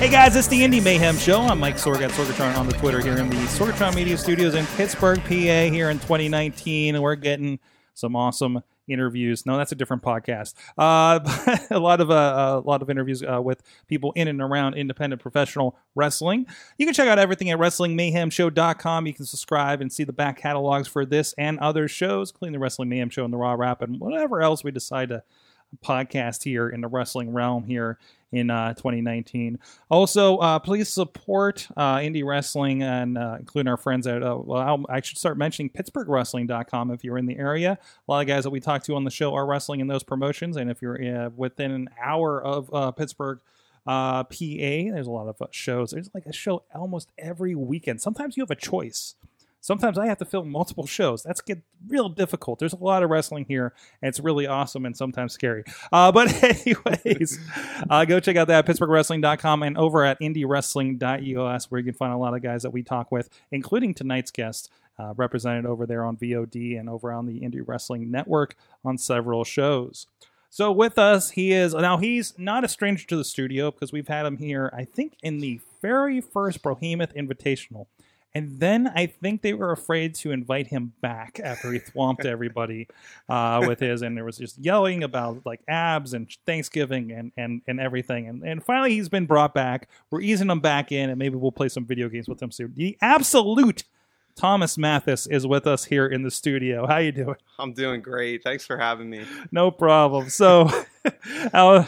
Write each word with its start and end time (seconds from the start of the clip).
Hey 0.00 0.08
guys, 0.08 0.34
it's 0.34 0.48
the 0.48 0.64
Indy 0.64 0.80
Mayhem 0.80 1.18
Show. 1.18 1.42
I'm 1.42 1.60
Mike 1.60 1.76
Sorg 1.76 2.00
at 2.00 2.10
Sorgatron 2.12 2.56
on 2.56 2.66
the 2.66 2.72
Twitter 2.72 3.02
here 3.02 3.18
in 3.18 3.28
the 3.28 3.36
Sorgatron 3.36 3.94
Media 3.94 4.16
Studios 4.16 4.54
in 4.54 4.64
Pittsburgh, 4.68 5.20
PA 5.20 5.28
here 5.28 5.90
in 5.90 5.98
2019. 5.98 6.94
And 6.94 7.04
We're 7.04 7.16
getting 7.16 7.58
some 7.92 8.16
awesome 8.16 8.62
interviews. 8.88 9.44
No, 9.44 9.58
that's 9.58 9.72
a 9.72 9.74
different 9.74 10.02
podcast. 10.02 10.54
Uh, 10.78 11.20
a 11.70 11.78
lot 11.78 12.00
of 12.00 12.10
uh, 12.10 12.62
a 12.64 12.66
lot 12.66 12.80
of 12.80 12.88
interviews 12.88 13.22
uh, 13.22 13.42
with 13.42 13.62
people 13.88 14.12
in 14.12 14.26
and 14.26 14.40
around 14.40 14.72
independent 14.72 15.20
professional 15.20 15.76
wrestling. 15.94 16.46
You 16.78 16.86
can 16.86 16.94
check 16.94 17.06
out 17.06 17.18
everything 17.18 17.50
at 17.50 17.58
WrestlingMayhemShow.com. 17.58 19.06
You 19.06 19.12
can 19.12 19.26
subscribe 19.26 19.82
and 19.82 19.92
see 19.92 20.04
the 20.04 20.14
back 20.14 20.38
catalogs 20.38 20.88
for 20.88 21.04
this 21.04 21.34
and 21.36 21.58
other 21.58 21.88
shows, 21.88 22.30
including 22.30 22.54
the 22.54 22.58
Wrestling 22.58 22.88
Mayhem 22.88 23.10
Show 23.10 23.26
and 23.26 23.34
the 23.34 23.36
Raw 23.36 23.52
Rap 23.52 23.82
and 23.82 24.00
whatever 24.00 24.40
else 24.40 24.64
we 24.64 24.70
decide 24.70 25.10
to 25.10 25.24
podcast 25.84 26.44
here 26.44 26.68
in 26.68 26.80
the 26.80 26.88
wrestling 26.88 27.32
realm 27.32 27.64
here 27.64 27.98
in 28.32 28.50
uh, 28.50 28.74
2019. 28.74 29.58
Also, 29.90 30.36
uh, 30.38 30.58
please 30.58 30.88
support 30.88 31.66
uh, 31.76 31.96
indie 31.96 32.24
wrestling 32.24 32.82
and 32.82 33.18
uh, 33.18 33.36
including 33.38 33.68
our 33.68 33.76
friends 33.76 34.06
at, 34.06 34.22
uh, 34.22 34.36
well, 34.36 34.84
I 34.88 35.00
should 35.00 35.18
start 35.18 35.36
mentioning 35.36 35.70
PittsburghWrestling.com 35.70 36.90
if 36.92 37.02
you're 37.02 37.18
in 37.18 37.26
the 37.26 37.36
area. 37.36 37.72
A 37.72 38.10
lot 38.10 38.20
of 38.20 38.28
guys 38.28 38.44
that 38.44 38.50
we 38.50 38.60
talk 38.60 38.84
to 38.84 38.94
on 38.94 39.04
the 39.04 39.10
show 39.10 39.34
are 39.34 39.46
wrestling 39.46 39.80
in 39.80 39.88
those 39.88 40.02
promotions. 40.02 40.56
And 40.56 40.70
if 40.70 40.80
you're 40.80 41.26
uh, 41.26 41.30
within 41.36 41.72
an 41.72 41.88
hour 42.00 42.42
of 42.42 42.96
Pittsburgh, 42.96 43.40
PA, 43.84 44.24
there's 44.30 45.06
a 45.06 45.10
lot 45.10 45.26
of 45.26 45.48
shows. 45.50 45.90
There's 45.90 46.10
like 46.14 46.26
a 46.26 46.32
show 46.32 46.62
almost 46.74 47.10
every 47.18 47.54
weekend. 47.54 48.00
Sometimes 48.00 48.36
you 48.36 48.42
have 48.42 48.50
a 48.50 48.56
choice. 48.56 49.14
Sometimes 49.60 49.98
I 49.98 50.06
have 50.06 50.18
to 50.18 50.24
film 50.24 50.50
multiple 50.50 50.86
shows. 50.86 51.22
That's 51.22 51.40
get 51.40 51.62
real 51.86 52.08
difficult. 52.08 52.58
There's 52.58 52.72
a 52.72 52.78
lot 52.78 53.02
of 53.02 53.10
wrestling 53.10 53.44
here, 53.46 53.74
and 54.00 54.08
it's 54.08 54.20
really 54.20 54.46
awesome 54.46 54.86
and 54.86 54.96
sometimes 54.96 55.32
scary. 55.32 55.64
Uh, 55.92 56.10
but 56.10 56.32
anyways, 56.42 57.38
uh, 57.90 58.04
go 58.06 58.20
check 58.20 58.36
out 58.36 58.48
that 58.48 58.68
at 58.68 58.76
PittsburghWrestling.com 58.76 59.62
and 59.62 59.76
over 59.76 60.04
at 60.04 60.18
IndieWrestling.us 60.20 61.70
where 61.70 61.78
you 61.78 61.84
can 61.84 61.94
find 61.94 62.12
a 62.12 62.16
lot 62.16 62.34
of 62.34 62.42
guys 62.42 62.62
that 62.62 62.70
we 62.70 62.82
talk 62.82 63.12
with, 63.12 63.28
including 63.52 63.92
tonight's 63.92 64.30
guest, 64.30 64.70
uh, 64.98 65.14
represented 65.16 65.66
over 65.66 65.86
there 65.86 66.04
on 66.04 66.16
VOD 66.16 66.78
and 66.78 66.88
over 66.88 67.12
on 67.12 67.26
the 67.26 67.40
Indie 67.40 67.66
Wrestling 67.66 68.10
Network 68.10 68.56
on 68.84 68.98
several 68.98 69.44
shows. 69.44 70.06
So 70.52 70.72
with 70.72 70.98
us, 70.98 71.30
he 71.30 71.52
is 71.52 71.74
now 71.74 71.98
he's 71.98 72.34
not 72.36 72.64
a 72.64 72.68
stranger 72.68 73.06
to 73.06 73.16
the 73.16 73.24
studio 73.24 73.70
because 73.70 73.92
we've 73.92 74.08
had 74.08 74.26
him 74.26 74.36
here, 74.36 74.72
I 74.76 74.84
think, 74.84 75.16
in 75.22 75.38
the 75.38 75.60
very 75.80 76.20
first 76.20 76.60
Brohemoth 76.60 77.14
Invitational. 77.14 77.86
And 78.34 78.60
then 78.60 78.92
I 78.94 79.06
think 79.06 79.42
they 79.42 79.54
were 79.54 79.72
afraid 79.72 80.14
to 80.16 80.30
invite 80.30 80.68
him 80.68 80.92
back 81.00 81.40
after 81.42 81.72
he 81.72 81.80
thwomped 81.80 82.24
everybody 82.24 82.86
uh, 83.28 83.64
with 83.66 83.80
his, 83.80 84.02
and 84.02 84.16
there 84.16 84.24
was 84.24 84.38
just 84.38 84.58
yelling 84.58 85.02
about 85.02 85.44
like 85.44 85.60
abs 85.66 86.14
and 86.14 86.30
Thanksgiving 86.46 87.10
and 87.12 87.32
and, 87.36 87.62
and 87.66 87.80
everything. 87.80 88.28
And, 88.28 88.42
and 88.44 88.62
finally, 88.62 88.92
he's 88.92 89.08
been 89.08 89.26
brought 89.26 89.52
back. 89.52 89.88
We're 90.10 90.20
easing 90.20 90.48
him 90.50 90.60
back 90.60 90.92
in, 90.92 91.10
and 91.10 91.18
maybe 91.18 91.36
we'll 91.36 91.52
play 91.52 91.68
some 91.68 91.86
video 91.86 92.08
games 92.08 92.28
with 92.28 92.40
him 92.40 92.50
soon. 92.50 92.72
The 92.76 92.96
absolute 93.00 93.84
Thomas 94.36 94.78
Mathis 94.78 95.26
is 95.26 95.46
with 95.46 95.66
us 95.66 95.84
here 95.84 96.06
in 96.06 96.22
the 96.22 96.30
studio. 96.30 96.86
How 96.86 96.98
you 96.98 97.12
doing? 97.12 97.36
I'm 97.58 97.72
doing 97.72 98.00
great. 98.00 98.42
Thanks 98.42 98.64
for 98.64 98.76
having 98.76 99.10
me. 99.10 99.24
No 99.52 99.70
problem. 99.70 100.30
So, 100.30 100.70
uh, 101.52 101.84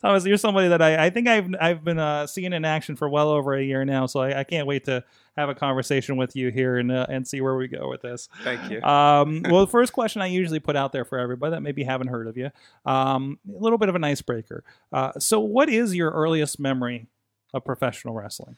Thomas, 0.00 0.24
you're 0.24 0.36
somebody 0.36 0.68
that 0.68 0.80
I, 0.80 1.06
I 1.06 1.10
think 1.10 1.28
I've 1.28 1.48
I've 1.60 1.84
been 1.84 1.98
uh, 1.98 2.26
seeing 2.26 2.52
in 2.52 2.64
action 2.64 2.96
for 2.96 3.08
well 3.08 3.28
over 3.28 3.54
a 3.54 3.62
year 3.62 3.84
now. 3.84 4.06
So 4.06 4.20
I, 4.20 4.40
I 4.40 4.44
can't 4.44 4.66
wait 4.66 4.84
to 4.84 5.04
have 5.36 5.48
a 5.48 5.54
conversation 5.54 6.16
with 6.16 6.36
you 6.36 6.50
here 6.50 6.76
and 6.78 6.92
uh, 6.92 7.06
and 7.08 7.26
see 7.26 7.40
where 7.40 7.56
we 7.56 7.68
go 7.68 7.88
with 7.88 8.02
this. 8.02 8.28
Thank 8.42 8.70
you. 8.70 8.82
Um, 8.82 9.42
well, 9.48 9.60
the 9.60 9.70
first 9.70 9.92
question 9.92 10.22
I 10.22 10.26
usually 10.26 10.60
put 10.60 10.76
out 10.76 10.92
there 10.92 11.04
for 11.04 11.18
everybody 11.18 11.52
that 11.52 11.62
maybe 11.62 11.82
haven't 11.82 12.08
heard 12.08 12.26
of 12.26 12.36
you, 12.36 12.50
um, 12.86 13.38
a 13.48 13.62
little 13.62 13.78
bit 13.78 13.88
of 13.88 13.94
an 13.94 14.04
icebreaker. 14.04 14.64
Uh, 14.92 15.12
so, 15.18 15.40
what 15.40 15.68
is 15.68 15.94
your 15.94 16.10
earliest 16.10 16.60
memory 16.60 17.08
of 17.52 17.64
professional 17.64 18.14
wrestling? 18.14 18.56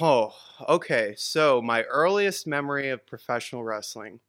Oh, 0.00 0.34
okay. 0.68 1.14
So, 1.16 1.62
my 1.62 1.84
earliest 1.84 2.46
memory 2.46 2.90
of 2.90 3.06
professional 3.06 3.64
wrestling. 3.64 4.20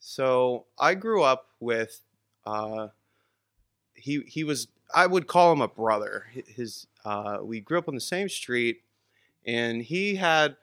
So, 0.00 0.66
I 0.78 0.94
grew 0.94 1.22
up 1.22 1.48
with 1.60 2.02
uh 2.46 2.88
he 3.94 4.20
he 4.26 4.44
was 4.44 4.68
I 4.94 5.06
would 5.06 5.26
call 5.26 5.52
him 5.52 5.60
a 5.60 5.68
brother. 5.68 6.26
His 6.46 6.86
uh 7.04 7.38
we 7.42 7.60
grew 7.60 7.78
up 7.78 7.88
on 7.88 7.94
the 7.94 8.00
same 8.00 8.28
street 8.28 8.82
and 9.46 9.82
he 9.82 10.16
had 10.16 10.56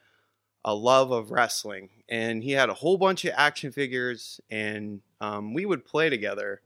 a 0.66 0.76
love 0.76 1.12
of 1.12 1.32
wrestling 1.32 1.90
and 2.10 2.44
he 2.44 2.52
had 2.54 2.70
a 2.70 2.76
whole 2.76 2.98
bunch 2.98 3.26
of 3.26 3.34
action 3.38 3.72
figures 3.72 4.42
and 4.52 5.02
um, 5.22 5.54
we 5.54 5.66
would 5.66 5.86
play 5.86 6.10
together 6.10 6.62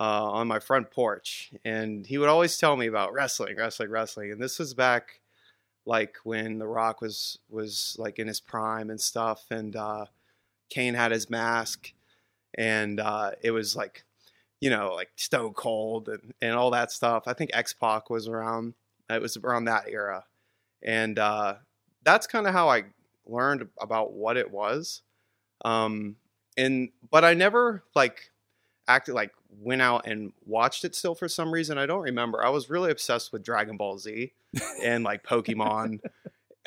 uh, 0.00 0.30
on 0.32 0.48
my 0.48 0.58
front 0.58 0.90
porch 0.90 1.52
and 1.64 2.06
he 2.06 2.18
would 2.18 2.28
always 2.28 2.58
tell 2.58 2.76
me 2.76 2.86
about 2.86 3.12
wrestling 3.12 3.56
wrestling 3.56 3.90
wrestling 3.90 4.32
and 4.32 4.42
this 4.42 4.58
was 4.58 4.74
back 4.74 5.20
like 5.88 6.16
when 6.24 6.58
the 6.58 6.66
rock 6.66 7.00
was 7.00 7.38
was 7.50 7.96
like 7.98 8.18
in 8.18 8.28
his 8.28 8.40
prime 8.40 8.90
and 8.90 9.00
stuff 9.00 9.46
and 9.50 9.74
uh, 9.74 10.06
kane 10.70 10.94
had 10.94 11.10
his 11.10 11.30
mask 11.30 11.92
and 12.56 13.00
uh, 13.00 13.32
it 13.42 13.50
was 13.50 13.74
like 13.74 14.04
you 14.60 14.70
know 14.70 14.92
like 14.94 15.10
stone 15.16 15.54
cold 15.54 16.08
and, 16.08 16.34
and 16.42 16.54
all 16.54 16.70
that 16.70 16.92
stuff 16.92 17.24
i 17.26 17.32
think 17.32 17.50
x-pac 17.54 18.10
was 18.10 18.28
around 18.28 18.74
it 19.10 19.22
was 19.22 19.36
around 19.36 19.64
that 19.64 19.84
era 19.88 20.24
and 20.82 21.18
uh, 21.18 21.54
that's 22.04 22.26
kind 22.26 22.46
of 22.46 22.52
how 22.52 22.68
I 22.68 22.84
learned 23.26 23.68
about 23.80 24.12
what 24.12 24.36
it 24.36 24.50
was. 24.50 25.02
Um, 25.64 26.16
and 26.56 26.90
but 27.10 27.24
I 27.24 27.34
never 27.34 27.84
like 27.94 28.30
acted 28.86 29.14
like 29.14 29.32
went 29.60 29.82
out 29.82 30.06
and 30.06 30.32
watched 30.46 30.84
it 30.84 30.94
still 30.94 31.14
for 31.14 31.28
some 31.28 31.52
reason. 31.52 31.78
I 31.78 31.86
don't 31.86 32.02
remember. 32.02 32.44
I 32.44 32.50
was 32.50 32.70
really 32.70 32.90
obsessed 32.90 33.32
with 33.32 33.42
Dragon 33.42 33.76
Ball 33.76 33.98
Z 33.98 34.32
and 34.82 35.04
like 35.04 35.24
Pokemon 35.24 36.00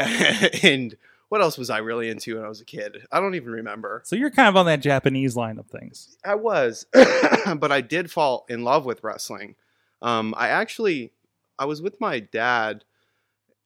and 0.63 0.95
what 1.29 1.41
else 1.41 1.57
was 1.57 1.69
I 1.69 1.77
really 1.77 2.09
into 2.09 2.35
when 2.35 2.43
I 2.43 2.49
was 2.49 2.59
a 2.59 2.65
kid? 2.65 3.07
I 3.09 3.21
don't 3.21 3.35
even 3.35 3.51
remember. 3.51 4.01
So 4.03 4.17
you're 4.17 4.31
kind 4.31 4.49
of 4.49 4.57
on 4.57 4.65
that 4.65 4.81
Japanese 4.81 5.37
line 5.37 5.57
of 5.57 5.67
things. 5.67 6.17
I 6.25 6.35
was, 6.35 6.85
but 6.93 7.71
I 7.71 7.79
did 7.79 8.11
fall 8.11 8.45
in 8.49 8.65
love 8.65 8.85
with 8.85 9.01
wrestling. 9.01 9.55
Um, 10.01 10.33
I 10.35 10.49
actually, 10.49 11.13
I 11.57 11.65
was 11.65 11.81
with 11.81 12.01
my 12.01 12.19
dad 12.19 12.83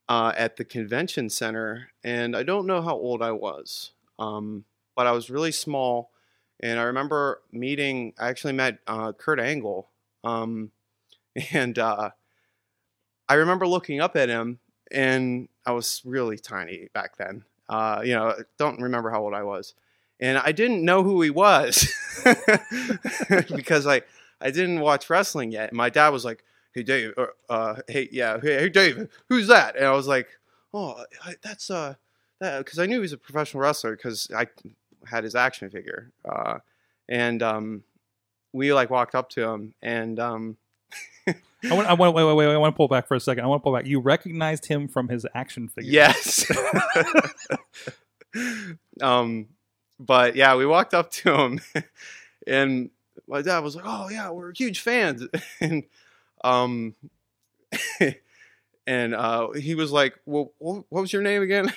uh, 0.08 0.31
at 0.38 0.58
the 0.58 0.64
convention 0.64 1.30
center, 1.30 1.90
and 2.04 2.36
I 2.36 2.44
don't 2.44 2.68
know 2.68 2.84
how 2.84 2.94
old 2.94 3.24
I 3.24 3.31
was, 3.31 3.94
um, 4.20 4.66
but 4.96 5.08
I 5.08 5.12
was 5.12 5.31
really 5.31 5.52
small. 5.52 6.12
And 6.59 6.80
I 6.80 6.84
remember 6.84 7.42
meeting. 7.52 8.14
I 8.20 8.30
actually 8.30 8.54
met 8.54 8.78
uh, 8.86 9.12
Kurt 9.14 9.40
Angle, 9.40 9.90
um, 10.24 10.70
and 11.52 11.80
uh, 11.80 12.12
I 13.28 13.36
remember 13.36 13.68
looking 13.68 14.02
up 14.02 14.16
at 14.16 14.30
him, 14.30 14.59
and 14.91 15.47
I 15.66 15.72
was 15.72 16.02
really 16.06 16.38
tiny 16.38 16.90
back 16.94 17.18
then. 17.18 17.44
Uh, 17.68 18.02
you 18.03 18.13
know, 18.13 18.36
don't 18.58 18.80
remember 18.81 19.09
how 19.09 19.22
old 19.24 19.34
I 19.34 19.44
was, 19.44 19.74
and 20.19 20.38
I 20.38 20.52
didn't 20.52 20.86
know 20.86 21.03
who 21.03 21.22
he 21.22 21.30
was 21.30 21.91
because 23.56 23.88
I 23.88 24.02
I 24.40 24.52
didn't 24.52 24.80
watch 24.81 25.09
wrestling 25.09 25.52
yet. 25.52 25.74
My 25.74 25.90
dad 25.90 26.09
was 26.09 26.24
like, 26.25 26.44
hey 26.74 26.84
Dave, 26.84 27.13
or, 27.18 27.34
uh, 27.50 27.78
hey 27.88 28.08
yeah, 28.12 28.40
hey, 28.40 28.59
hey 28.59 28.69
Dave, 28.69 29.09
who's 29.30 29.47
that? 29.47 29.75
And 29.75 29.86
I 29.86 29.92
was 29.92 30.07
like, 30.07 30.28
oh, 30.74 31.03
that's 31.42 31.72
uh, 31.72 31.95
because 32.39 32.77
I 32.77 32.86
knew 32.86 32.95
he 32.95 33.01
was 33.01 33.13
a 33.13 33.18
professional 33.18 33.62
wrestler 33.62 33.95
because 33.95 34.30
I 34.36 34.48
had 35.06 35.24
his 35.24 35.36
action 35.36 35.69
figure, 35.72 36.12
uh, 36.24 36.60
and 37.10 37.42
um, 37.42 37.83
we 38.54 38.74
like 38.74 38.89
walked 38.89 39.16
up 39.16 39.30
to 39.31 39.42
him 39.42 39.74
and 39.81 40.19
um, 40.19 40.57
I 41.69 41.73
want, 41.73 41.88
I 41.88 41.94
want, 41.94 42.15
wait, 42.15 42.23
wait, 42.23 42.35
wait, 42.35 42.53
I 42.53 42.57
want 42.57 42.73
to 42.73 42.77
pull 42.77 42.88
back 42.88 43.07
for 43.07 43.15
a 43.15 43.19
second. 43.19 43.44
I 43.44 43.47
want 43.47 43.62
to 43.62 43.63
pull 43.63 43.73
back. 43.73 43.85
You 43.85 44.00
recognized 44.00 44.65
him 44.65 44.88
from 44.88 45.09
his 45.09 45.25
action 45.33 45.67
figure. 45.67 45.91
yes, 45.91 46.50
um, 49.01 49.47
but 50.00 50.35
yeah, 50.35 50.56
we 50.56 50.65
walked 50.65 50.94
up 50.94 51.12
to 51.12 51.33
him, 51.33 51.62
and 52.47 52.89
my 53.27 53.41
dad 53.41 53.59
was 53.59 53.75
like, 53.75 53.85
oh 53.88 54.09
yeah, 54.09 54.29
we're 54.29 54.53
huge 54.53 54.81
fans, 54.81 55.27
and 55.59 55.83
um. 56.44 56.95
and 58.88 59.15
uh, 59.15 59.51
he 59.51 59.75
was 59.75 59.91
like, 59.91 60.17
"Well, 60.25 60.53
what 60.59 60.85
was 60.89 61.12
your 61.12 61.23
name 61.23 61.41
again?" 61.41 61.73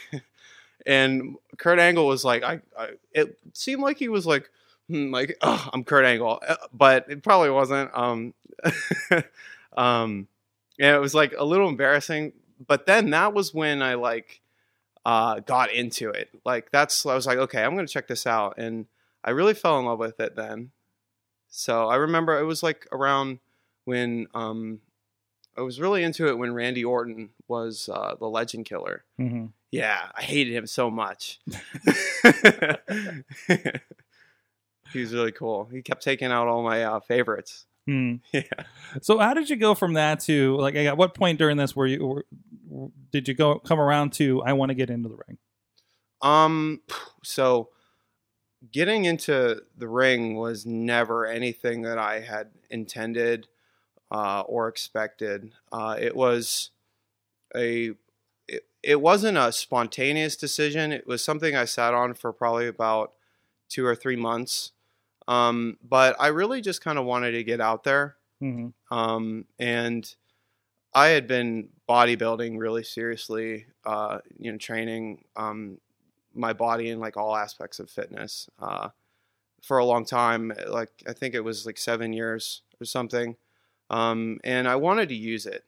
and 0.86 1.36
Kurt 1.56 1.78
Angle 1.78 2.06
was 2.06 2.24
like, 2.24 2.42
"I." 2.42 2.60
I 2.78 2.90
it 3.12 3.38
seemed 3.54 3.82
like 3.82 3.98
he 3.98 4.08
was 4.08 4.26
like, 4.26 4.50
hmm, 4.88 5.10
"Like, 5.10 5.36
oh, 5.40 5.68
I'm 5.72 5.82
Kurt 5.84 6.04
Angle," 6.04 6.40
Uh, 6.46 6.56
but 6.72 7.06
it 7.08 7.22
probably 7.22 7.50
wasn't. 7.50 7.90
Um, 7.94 8.34
um, 9.76 10.28
and 10.78 10.94
it 10.94 11.00
was 11.00 11.14
like 11.14 11.34
a 11.36 11.44
little 11.44 11.68
embarrassing 11.68 12.32
but 12.66 12.86
then 12.86 13.10
that 13.10 13.34
was 13.34 13.54
when 13.54 13.82
I 13.82 13.94
like 13.94 14.40
uh, 15.04 15.40
got 15.40 15.72
into 15.72 16.10
it. 16.10 16.30
Like 16.44 16.70
that's 16.70 17.06
I 17.06 17.14
was 17.14 17.26
like, 17.26 17.38
okay, 17.38 17.62
I'm 17.62 17.74
gonna 17.74 17.86
check 17.88 18.08
this 18.08 18.26
out, 18.26 18.54
and 18.58 18.86
I 19.24 19.30
really 19.30 19.54
fell 19.54 19.78
in 19.78 19.86
love 19.86 19.98
with 19.98 20.20
it 20.20 20.36
then. 20.36 20.70
So 21.48 21.88
I 21.88 21.96
remember 21.96 22.38
it 22.38 22.44
was 22.44 22.62
like 22.62 22.86
around 22.92 23.38
when 23.84 24.26
um, 24.34 24.80
I 25.56 25.62
was 25.62 25.80
really 25.80 26.02
into 26.02 26.28
it 26.28 26.36
when 26.36 26.52
Randy 26.52 26.84
Orton 26.84 27.30
was 27.46 27.88
uh, 27.92 28.16
the 28.18 28.28
Legend 28.28 28.66
Killer. 28.66 29.04
hmm 29.16 29.46
Yeah, 29.70 30.10
I 30.14 30.22
hated 30.22 30.52
him 30.52 30.66
so 30.66 30.90
much. 30.90 31.40
he 34.92 35.00
was 35.00 35.14
really 35.14 35.32
cool. 35.32 35.68
He 35.72 35.80
kept 35.80 36.02
taking 36.02 36.30
out 36.30 36.48
all 36.48 36.62
my 36.62 36.84
uh, 36.84 37.00
favorites. 37.00 37.64
Mm. 37.88 38.20
Yeah. 38.32 38.42
So 39.00 39.18
how 39.18 39.34
did 39.34 39.48
you 39.48 39.56
go 39.56 39.74
from 39.74 39.94
that 39.94 40.20
to 40.20 40.56
like 40.56 40.74
at 40.74 40.96
what 40.96 41.14
point 41.14 41.38
during 41.38 41.56
this 41.56 41.74
were 41.74 41.86
you 41.86 42.24
were, 42.68 42.90
did 43.10 43.26
you 43.26 43.34
go 43.34 43.58
come 43.58 43.80
around 43.80 44.12
to 44.14 44.42
I 44.42 44.52
want 44.52 44.70
to 44.70 44.74
get 44.74 44.90
into 44.90 45.08
the 45.08 45.16
ring? 45.26 45.38
Um, 46.20 46.82
so 47.22 47.70
getting 48.72 49.04
into 49.04 49.62
the 49.76 49.88
ring 49.88 50.36
was 50.36 50.66
never 50.66 51.26
anything 51.26 51.82
that 51.82 51.98
I 51.98 52.20
had 52.20 52.50
intended 52.70 53.48
uh, 54.10 54.42
or 54.42 54.68
expected. 54.68 55.52
Uh, 55.72 55.96
it 55.98 56.14
was 56.14 56.70
a 57.56 57.92
it, 58.46 58.64
it 58.82 59.00
wasn't 59.00 59.38
a 59.38 59.52
spontaneous 59.52 60.36
decision. 60.36 60.92
It 60.92 61.06
was 61.06 61.24
something 61.24 61.56
I 61.56 61.64
sat 61.64 61.94
on 61.94 62.14
for 62.14 62.32
probably 62.32 62.66
about 62.66 63.12
two 63.68 63.84
or 63.84 63.94
three 63.94 64.16
months. 64.16 64.72
Um, 65.28 65.78
but 65.84 66.16
I 66.20 66.28
really 66.28 66.62
just 66.62 66.82
kind 66.82 66.98
of 66.98 67.06
wanted 67.06 67.32
to 67.32 67.44
get 67.44 67.60
out 67.62 67.84
there. 67.84 68.18
hmm 68.40 68.68
Um, 68.90 69.46
and 69.58 70.14
I 70.94 71.08
had 71.08 71.26
been 71.26 71.70
bodybuilding 71.88 72.58
really 72.58 72.84
seriously, 72.84 73.66
uh, 73.84 74.20
you 74.38 74.52
know, 74.52 74.58
training 74.58 75.24
um, 75.36 75.80
my 76.34 76.52
body 76.52 76.90
in 76.90 77.00
like 77.00 77.16
all 77.16 77.36
aspects 77.36 77.80
of 77.80 77.90
fitness 77.90 78.48
uh, 78.58 78.90
for 79.62 79.78
a 79.78 79.84
long 79.84 80.04
time. 80.04 80.52
Like 80.68 80.90
I 81.06 81.12
think 81.12 81.34
it 81.34 81.40
was 81.40 81.66
like 81.66 81.78
seven 81.78 82.12
years 82.12 82.62
or 82.80 82.84
something, 82.84 83.36
um, 83.90 84.40
and 84.44 84.68
I 84.68 84.76
wanted 84.76 85.08
to 85.10 85.14
use 85.16 85.46
it 85.46 85.64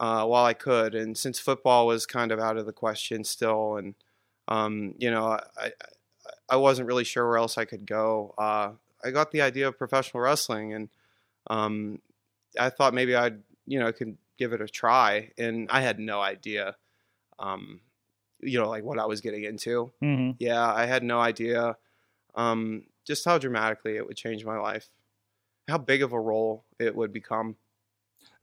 uh, 0.00 0.26
while 0.26 0.44
I 0.44 0.54
could. 0.54 0.94
And 0.94 1.16
since 1.16 1.38
football 1.38 1.86
was 1.86 2.06
kind 2.06 2.32
of 2.32 2.40
out 2.40 2.56
of 2.58 2.66
the 2.66 2.72
question 2.72 3.24
still, 3.24 3.76
and 3.76 3.94
um, 4.48 4.94
you 4.98 5.10
know, 5.10 5.26
I, 5.26 5.42
I 5.58 5.72
I 6.50 6.56
wasn't 6.56 6.88
really 6.88 7.04
sure 7.04 7.28
where 7.28 7.38
else 7.38 7.58
I 7.58 7.64
could 7.64 7.86
go. 7.86 8.34
I 9.04 9.10
got 9.10 9.30
the 9.30 9.42
idea 9.42 9.68
of 9.68 9.78
professional 9.78 10.22
wrestling, 10.22 10.72
and 10.72 10.88
um, 11.48 12.00
I 12.58 12.70
thought 12.70 12.94
maybe 12.94 13.14
I'd 13.14 13.40
you 13.66 13.78
know 13.78 13.92
could 13.92 14.16
give 14.38 14.52
it 14.52 14.60
a 14.60 14.68
try, 14.68 15.30
and 15.38 15.68
I 15.70 15.80
had 15.82 15.98
no 15.98 16.20
idea, 16.20 16.76
um, 17.38 17.80
you 18.40 18.58
know, 18.58 18.68
like 18.68 18.84
what 18.84 18.98
I 18.98 19.06
was 19.06 19.20
getting 19.20 19.44
into. 19.44 19.92
hmm 20.00 20.30
Yeah, 20.38 20.72
I 20.72 20.86
had 20.86 21.02
no 21.02 21.20
idea 21.20 21.76
um, 22.34 22.84
just 23.04 23.24
how 23.24 23.38
dramatically 23.38 23.96
it 23.96 24.06
would 24.06 24.16
change 24.16 24.44
my 24.44 24.58
life, 24.58 24.88
how 25.68 25.78
big 25.78 26.02
of 26.02 26.12
a 26.12 26.20
role 26.20 26.64
it 26.78 26.94
would 26.96 27.12
become. 27.12 27.56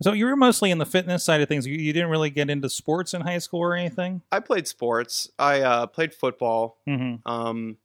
So 0.01 0.13
you 0.13 0.25
were 0.25 0.35
mostly 0.35 0.71
in 0.71 0.77
the 0.77 0.85
fitness 0.85 1.23
side 1.25 1.41
of 1.41 1.50
things. 1.50 1.67
You, 1.67 1.75
you 1.75 1.91
didn't 1.91 2.09
really 2.09 2.29
get 2.29 2.50
into 2.50 2.69
sports 2.69 3.13
in 3.13 3.21
high 3.21 3.39
school 3.39 3.59
or 3.59 3.75
anything. 3.75 4.21
I 4.31 4.39
played 4.39 4.67
sports. 4.67 5.29
I 5.38 5.61
uh, 5.61 5.88
played 5.88 6.13
football. 6.13 6.77
hmm 6.85 7.15
Um, 7.25 7.77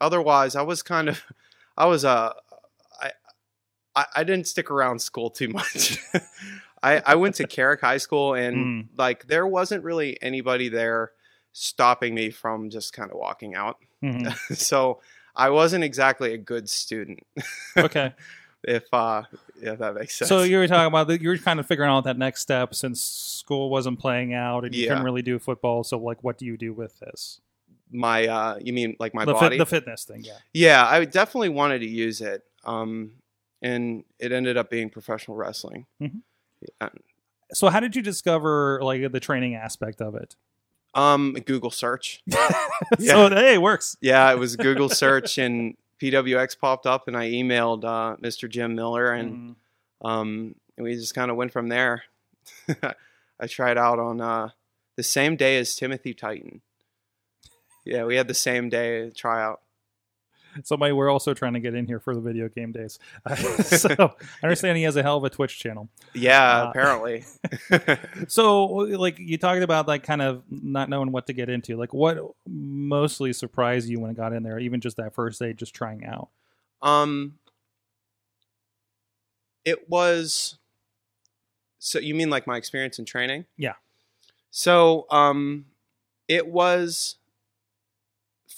otherwise, 0.00 0.56
I 0.56 0.62
was 0.62 0.82
kind 0.82 1.08
of, 1.08 1.22
I 1.78 1.86
was 1.86 2.04
uh, 2.04 2.32
I, 3.00 3.12
I, 3.96 4.04
I 4.16 4.24
didn't 4.24 4.46
stick 4.48 4.70
around 4.70 4.98
school 5.00 5.30
too 5.30 5.48
much. 5.58 5.98
I, 6.82 7.00
I 7.06 7.14
went 7.14 7.36
to 7.36 7.46
Carrick 7.46 7.80
High 7.80 7.98
School, 7.98 8.34
and 8.34 8.56
Mm. 8.56 8.86
like 8.98 9.26
there 9.28 9.46
wasn't 9.46 9.84
really 9.84 10.20
anybody 10.22 10.68
there 10.68 11.12
stopping 11.52 12.14
me 12.14 12.30
from 12.30 12.68
just 12.70 12.92
kind 12.92 13.10
of 13.10 13.16
walking 13.16 13.54
out. 13.54 13.78
hmm 14.02 14.28
so 14.54 15.00
I 15.36 15.50
wasn't 15.50 15.84
exactly 15.84 16.34
a 16.34 16.38
good 16.38 16.68
student, 16.68 17.20
Okay. 17.76 18.12
if 18.64 18.84
uh, 18.92 19.22
if 19.62 19.78
that 19.78 19.94
makes 19.94 20.16
sense. 20.18 20.28
So 20.28 20.42
you 20.42 20.58
were 20.58 20.66
talking 20.66 20.86
about 20.88 21.06
that 21.08 21.20
you 21.22 21.28
were 21.28 21.38
kind 21.38 21.60
of 21.60 21.66
figuring 21.66 21.90
out 21.90 22.02
that 22.04 22.18
next 22.18 22.40
step 22.42 22.74
since 22.74 23.00
school 23.00 23.70
wasn't 23.70 24.00
playing 24.00 24.34
out 24.34 24.64
and 24.64 24.74
you 24.74 24.82
Yeah. 24.82 24.88
couldn't 24.88 25.04
really 25.04 25.22
do 25.22 25.38
football. 25.38 25.84
So 25.84 25.96
like, 25.98 26.24
what 26.24 26.38
do 26.38 26.44
you 26.44 26.56
do 26.56 26.72
with 26.72 26.98
this? 26.98 27.40
My 27.90 28.26
uh, 28.26 28.58
you 28.60 28.72
mean 28.72 28.96
like 28.98 29.14
my 29.14 29.24
the, 29.24 29.34
fit- 29.34 29.40
body? 29.40 29.58
the 29.58 29.66
fitness 29.66 30.04
thing, 30.04 30.22
yeah. 30.24 30.38
yeah, 30.52 30.86
I 30.86 31.04
definitely 31.04 31.48
wanted 31.50 31.80
to 31.80 31.88
use 31.88 32.20
it. 32.20 32.42
Um, 32.64 33.12
and 33.62 34.04
it 34.18 34.30
ended 34.32 34.56
up 34.56 34.70
being 34.70 34.90
professional 34.90 35.36
wrestling. 35.36 35.86
Mhm. 36.00 36.22
Yeah. 36.80 36.88
So 37.52 37.68
how 37.70 37.80
did 37.80 37.96
you 37.96 38.02
discover 38.02 38.80
like 38.82 39.10
the 39.10 39.20
training 39.20 39.54
aspect 39.54 40.00
of 40.00 40.14
it? 40.14 40.36
Um, 40.94 41.34
Google 41.46 41.70
search. 41.70 42.22
So 43.00 43.28
hey, 43.30 43.54
it 43.54 43.62
works. 43.62 43.96
Yeah, 44.00 44.30
it 44.32 44.38
was 44.38 44.56
Google 44.68 44.88
search, 44.88 45.36
and 45.38 45.76
PWX 46.00 46.58
popped 46.58 46.86
up, 46.86 47.08
and 47.08 47.16
I 47.16 47.30
emailed 47.30 47.84
uh, 47.84 48.16
Mr. 48.16 48.48
Jim 48.48 48.74
Miller, 48.74 49.10
and 49.12 49.56
Mhm. 50.02 50.08
um, 50.08 50.54
and 50.76 50.84
we 50.84 50.94
just 50.94 51.14
kind 51.14 51.30
of 51.30 51.36
went 51.36 51.52
from 51.52 51.68
there. 51.68 52.04
I 53.40 53.46
tried 53.48 53.76
out 53.78 53.98
on 53.98 54.20
uh, 54.20 54.50
the 54.96 55.02
same 55.02 55.36
day 55.36 55.58
as 55.58 55.74
Timothy 55.74 56.14
Titan. 56.14 56.60
Yeah, 57.88 58.04
we 58.04 58.16
had 58.16 58.28
the 58.28 58.34
same 58.34 58.68
day 58.68 59.10
tryout. 59.10 59.60
Somebody 60.64 60.92
we're 60.92 61.10
also 61.10 61.34
trying 61.34 61.54
to 61.54 61.60
get 61.60 61.74
in 61.74 61.86
here 61.86 62.00
for 62.00 62.14
the 62.14 62.20
video 62.20 62.48
game 62.48 62.72
days. 62.72 62.98
so 63.64 63.88
I 63.90 64.12
understand 64.42 64.76
he 64.76 64.82
has 64.84 64.96
a 64.96 65.02
hell 65.02 65.16
of 65.16 65.24
a 65.24 65.30
Twitch 65.30 65.58
channel. 65.58 65.88
Yeah, 66.14 66.62
Uh, 66.64 66.70
apparently. 66.70 67.24
So 68.28 68.64
like 68.66 69.18
you 69.18 69.38
talked 69.38 69.62
about 69.62 69.86
like 69.88 70.02
kind 70.02 70.20
of 70.20 70.42
not 70.50 70.88
knowing 70.88 71.12
what 71.12 71.26
to 71.28 71.32
get 71.32 71.48
into. 71.48 71.76
Like 71.76 71.94
what 71.94 72.18
mostly 72.46 73.32
surprised 73.32 73.88
you 73.88 74.00
when 74.00 74.10
it 74.10 74.16
got 74.16 74.32
in 74.32 74.42
there, 74.42 74.58
even 74.58 74.80
just 74.80 74.96
that 74.96 75.14
first 75.14 75.38
day, 75.38 75.52
just 75.52 75.74
trying 75.74 76.04
out. 76.04 76.28
Um, 76.82 77.38
it 79.64 79.88
was. 79.88 80.56
So 81.78 81.98
you 82.00 82.14
mean 82.14 82.30
like 82.30 82.46
my 82.46 82.56
experience 82.56 82.98
in 82.98 83.04
training? 83.04 83.44
Yeah. 83.56 83.74
So 84.50 85.06
um, 85.10 85.66
it 86.26 86.48
was 86.48 87.16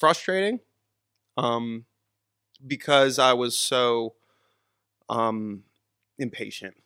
frustrating, 0.01 0.61
um, 1.39 1.87
because 2.67 3.19
I 3.19 3.35
was 3.35 3.57
so 3.59 4.15
um 5.09 5.65
impatient. 6.19 6.77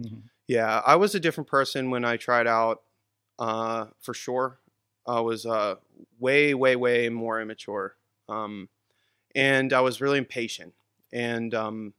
Mhm. 0.00 0.24
Yeah, 0.48 0.82
I 0.86 0.96
was 0.96 1.14
a 1.14 1.20
different 1.20 1.48
person 1.48 1.90
when 1.90 2.04
I 2.04 2.16
tried 2.16 2.46
out. 2.46 2.82
Uh, 3.38 3.86
for 4.00 4.14
sure, 4.14 4.60
I 5.06 5.20
was 5.20 5.46
uh 5.46 5.76
way, 6.20 6.54
way, 6.54 6.76
way 6.76 7.08
more 7.08 7.40
immature. 7.40 7.96
Um, 8.28 8.68
and 9.34 9.72
I 9.72 9.80
was 9.82 10.00
really 10.00 10.18
impatient. 10.18 10.74
And 11.12 11.54
um, 11.54 11.94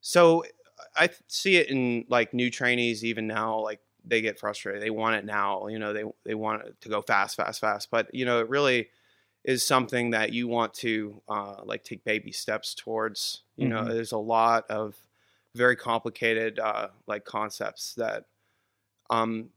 so 0.00 0.44
I 0.96 1.10
see 1.28 1.56
it 1.56 1.68
in 1.70 2.04
like 2.08 2.34
new 2.34 2.50
trainees 2.50 3.04
even 3.04 3.26
now. 3.26 3.60
Like 3.60 3.80
they 4.04 4.20
get 4.20 4.38
frustrated. 4.38 4.82
They 4.82 4.90
want 4.90 5.16
it 5.16 5.24
now. 5.24 5.66
You 5.68 5.78
know, 5.78 5.92
they 5.92 6.04
they 6.24 6.34
want 6.34 6.62
it 6.64 6.80
to 6.82 6.88
go 6.88 7.02
fast, 7.02 7.36
fast, 7.36 7.60
fast. 7.60 7.90
But 7.90 8.14
you 8.14 8.24
know, 8.24 8.40
it 8.40 8.48
really 8.48 8.88
is 9.44 9.64
something 9.64 10.10
that 10.10 10.32
you 10.32 10.48
want 10.48 10.72
to 10.74 11.20
uh, 11.28 11.56
like 11.64 11.84
take 11.84 12.02
baby 12.04 12.32
steps 12.32 12.74
towards. 12.74 13.42
You 13.56 13.68
know, 13.68 13.82
Mhm. 13.82 13.88
there's 13.92 14.12
a 14.12 14.18
lot 14.18 14.64
of 14.70 14.96
very 15.54 15.76
complicated 15.76 16.58
uh, 16.58 16.88
like 17.06 17.24
concepts 17.24 17.94
that 17.94 18.24
um, 19.10 19.50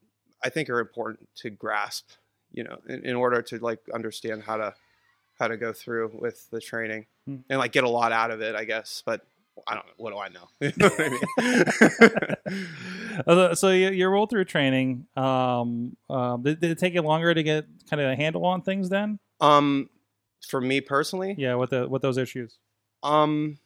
I 0.43 0.49
think 0.49 0.69
are 0.69 0.79
important 0.79 1.29
to 1.37 1.49
grasp. 1.49 2.09
You 2.51 2.63
know, 2.63 2.77
in, 2.87 3.05
in 3.05 3.15
order 3.15 3.41
to 3.41 3.57
like 3.59 3.79
understand 3.93 4.43
how 4.43 4.57
to 4.57 4.73
how 5.39 5.47
to 5.47 5.57
go 5.57 5.71
through 5.73 6.11
with 6.13 6.49
the 6.49 6.59
training 6.61 7.05
Hmm. 7.25 7.37
and 7.49 7.59
like 7.59 7.71
get 7.71 7.83
a 7.83 7.89
lot 7.89 8.11
out 8.11 8.31
of 8.31 8.41
it, 8.41 8.55
I 8.55 8.63
guess. 8.65 9.03
But 9.05 9.21
I 9.67 9.73
don't. 9.75 9.85
What 9.97 10.11
do 10.11 10.17
I 10.17 10.29
know? 10.29 10.47
You 10.61 10.71
know 10.77 10.89
what 10.89 11.01
I 11.39 12.19
mean? 12.19 12.35
Uh, 13.25 13.55
so 13.55 13.71
you, 13.71 13.89
you 13.89 14.07
rolled 14.07 14.29
through 14.29 14.45
training. 14.45 15.07
Um, 15.17 15.97
um, 16.07 16.43
did, 16.43 16.59
did 16.61 16.69
it 16.69 16.77
take 16.77 16.93
you 16.93 17.01
longer 17.01 17.33
to 17.33 17.41
get 17.41 17.65
kind 17.89 17.99
of 17.99 18.11
a 18.11 18.15
handle 18.15 18.45
on 18.45 18.61
things 18.61 18.89
then? 18.89 19.17
Um, 19.41 19.89
for 20.47 20.61
me 20.61 20.81
personally, 20.81 21.35
Yeah, 21.37 21.55
with 21.55 21.71
the 21.71 21.87
with 21.87 22.01
those 22.01 22.17
issues. 22.17 22.57
um, 23.03 23.57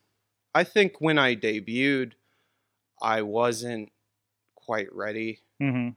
I 0.53 0.63
think 0.63 0.99
when 0.99 1.17
I 1.17 1.35
debuted, 1.35 2.13
I 3.01 3.21
wasn't 3.23 3.91
quite 4.55 4.93
ready. 4.93 5.41
hmm 5.59 5.89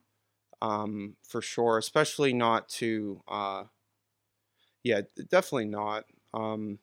um, 0.62 1.16
for 1.28 1.42
sure, 1.42 1.78
especially 1.78 2.32
not 2.32 2.68
to, 2.70 3.22
uh, 3.28 3.64
yeah, 4.82 5.02
definitely 5.28 5.66
not. 5.66 6.04
Um, 6.32 6.78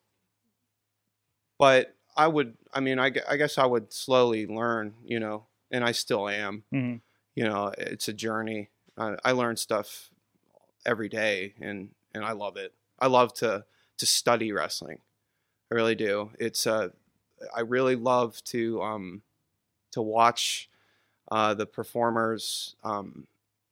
but 1.57 1.95
I 2.17 2.27
would, 2.27 2.57
I 2.73 2.79
mean, 2.79 2.99
I, 2.99 3.11
I 3.27 3.37
guess 3.37 3.57
I 3.57 3.65
would 3.65 3.93
slowly 3.93 4.47
learn, 4.47 4.95
you 5.03 5.19
know, 5.19 5.45
and 5.71 5.83
I 5.83 5.91
still 5.91 6.27
am. 6.27 6.63
hmm 6.71 6.95
You 7.35 7.45
know, 7.45 7.73
it's 7.77 8.07
a 8.07 8.13
journey. 8.13 8.69
I, 8.97 9.15
I 9.23 9.31
learn 9.31 9.55
stuff 9.57 10.09
every 10.85 11.09
day, 11.09 11.53
and 11.61 11.89
and 12.13 12.25
I 12.25 12.33
love 12.33 12.57
it. 12.57 12.73
I 13.01 13.07
love 13.07 13.33
to 13.35 13.65
to 13.97 14.05
study 14.05 14.51
wrestling. 14.51 14.99
I 15.71 15.75
really 15.75 15.95
do. 15.95 16.31
It's 16.39 16.65
uh, 16.65 16.89
I 17.55 17.61
really 17.61 17.95
love 17.95 18.41
to 18.45 18.81
um, 18.81 19.21
to 19.91 20.01
watch 20.01 20.69
uh, 21.31 21.53
the 21.53 21.65
performers 21.65 22.75
um, 22.83 23.27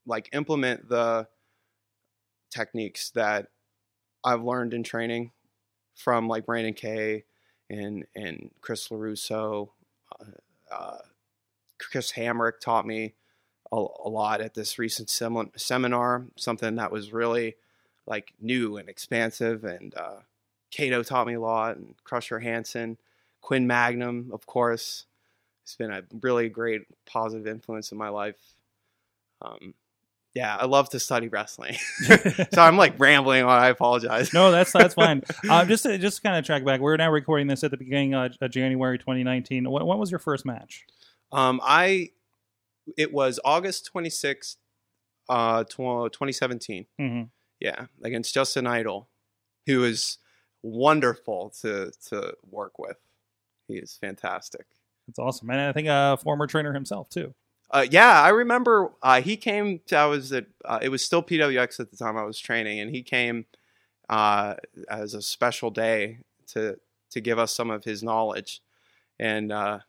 like 0.05 0.29
implement 0.33 0.89
the 0.89 1.27
techniques 2.49 3.11
that 3.11 3.47
I've 4.23 4.43
learned 4.43 4.73
in 4.73 4.83
training 4.83 5.31
from 5.95 6.27
like 6.27 6.45
Brandon 6.45 6.73
Kay 6.73 7.25
and 7.69 8.05
and 8.15 8.49
Chris 8.61 8.87
Larusso. 8.89 9.69
Uh, 10.19 10.25
uh, 10.73 10.97
Chris 11.77 12.13
Hamrick 12.13 12.59
taught 12.59 12.85
me 12.85 13.13
a, 13.71 13.75
a 13.75 14.09
lot 14.09 14.41
at 14.41 14.53
this 14.53 14.79
recent 14.79 15.09
sem- 15.09 15.51
seminar. 15.55 16.25
Something 16.35 16.75
that 16.75 16.91
was 16.91 17.13
really 17.13 17.55
like 18.09 18.33
new 18.41 18.77
and 18.77 18.89
expansive. 18.89 19.63
And 19.63 19.95
uh, 19.95 20.17
Cato 20.71 21.03
taught 21.03 21.27
me 21.27 21.35
a 21.35 21.39
lot, 21.39 21.77
and 21.77 21.95
Crusher 22.03 22.39
Hansen, 22.39 22.97
Quinn 23.41 23.67
Magnum, 23.67 24.31
of 24.33 24.45
course. 24.45 25.05
It's 25.63 25.75
been 25.75 25.91
a 25.91 26.01
really 26.21 26.49
great 26.49 26.81
positive 27.05 27.45
influence 27.45 27.91
in 27.91 27.97
my 27.97 28.09
life. 28.09 28.55
Um, 29.41 29.75
yeah, 30.33 30.55
I 30.55 30.65
love 30.65 30.89
to 30.89 30.99
study 30.99 31.27
wrestling. 31.27 31.75
so 32.53 32.61
I'm 32.61 32.77
like 32.77 32.99
rambling 32.99 33.43
on. 33.43 33.61
I 33.61 33.67
apologize. 33.67 34.33
No, 34.33 34.51
that's 34.51 34.71
that's 34.71 34.95
fine. 34.95 35.23
Um, 35.49 35.67
just 35.67 35.83
to, 35.83 35.97
just 35.97 36.23
kind 36.23 36.37
of 36.37 36.45
track 36.45 36.65
back. 36.65 36.81
We're 36.81 36.97
now 36.97 37.11
recording 37.11 37.47
this 37.47 37.63
at 37.63 37.71
the 37.71 37.77
beginning 37.77 38.15
uh, 38.15 38.29
of 38.41 38.51
January 38.51 38.97
2019. 38.97 39.69
What, 39.69 39.85
what 39.85 39.99
was 39.99 40.11
your 40.11 40.19
first 40.19 40.45
match? 40.45 40.85
Um, 41.31 41.59
I 41.63 42.11
it 42.97 43.13
was 43.13 43.39
August 43.45 43.89
26th, 43.93 44.57
uh, 45.29 45.63
tw- 45.63 46.11
2017. 46.11 46.85
hmm 46.97 47.23
Yeah, 47.59 47.85
against 48.03 48.33
Justin 48.33 48.67
Idol, 48.67 49.09
who 49.65 49.83
is 49.83 50.17
wonderful 50.63 51.53
to 51.61 51.91
to 52.09 52.33
work 52.49 52.79
with. 52.79 52.97
He 53.67 53.75
is 53.75 53.97
fantastic. 53.99 54.65
That's 55.07 55.19
awesome, 55.19 55.49
and 55.49 55.59
I 55.59 55.71
think 55.73 55.87
a 55.87 56.17
former 56.21 56.47
trainer 56.47 56.73
himself 56.73 57.09
too. 57.09 57.33
Uh, 57.71 57.85
yeah, 57.89 58.21
I 58.21 58.29
remember 58.29 58.91
uh, 59.03 59.21
he 59.21 59.37
came. 59.37 59.79
To, 59.87 59.95
I 59.97 60.05
was 60.05 60.31
at. 60.31 60.45
Uh, 60.65 60.79
it 60.81 60.89
was 60.89 61.03
still 61.03 61.21
PWX 61.21 61.79
at 61.79 61.91
the 61.91 61.97
time 61.97 62.17
I 62.17 62.23
was 62.23 62.39
training, 62.39 62.79
and 62.79 62.89
he 62.89 63.03
came 63.03 63.45
uh, 64.09 64.55
as 64.89 65.13
a 65.13 65.21
special 65.21 65.69
day 65.69 66.19
to 66.53 66.79
to 67.11 67.21
give 67.21 67.37
us 67.39 67.53
some 67.53 67.69
of 67.69 67.83
his 67.83 68.01
knowledge, 68.03 68.61
and 69.19 69.51
uh, 69.51 69.79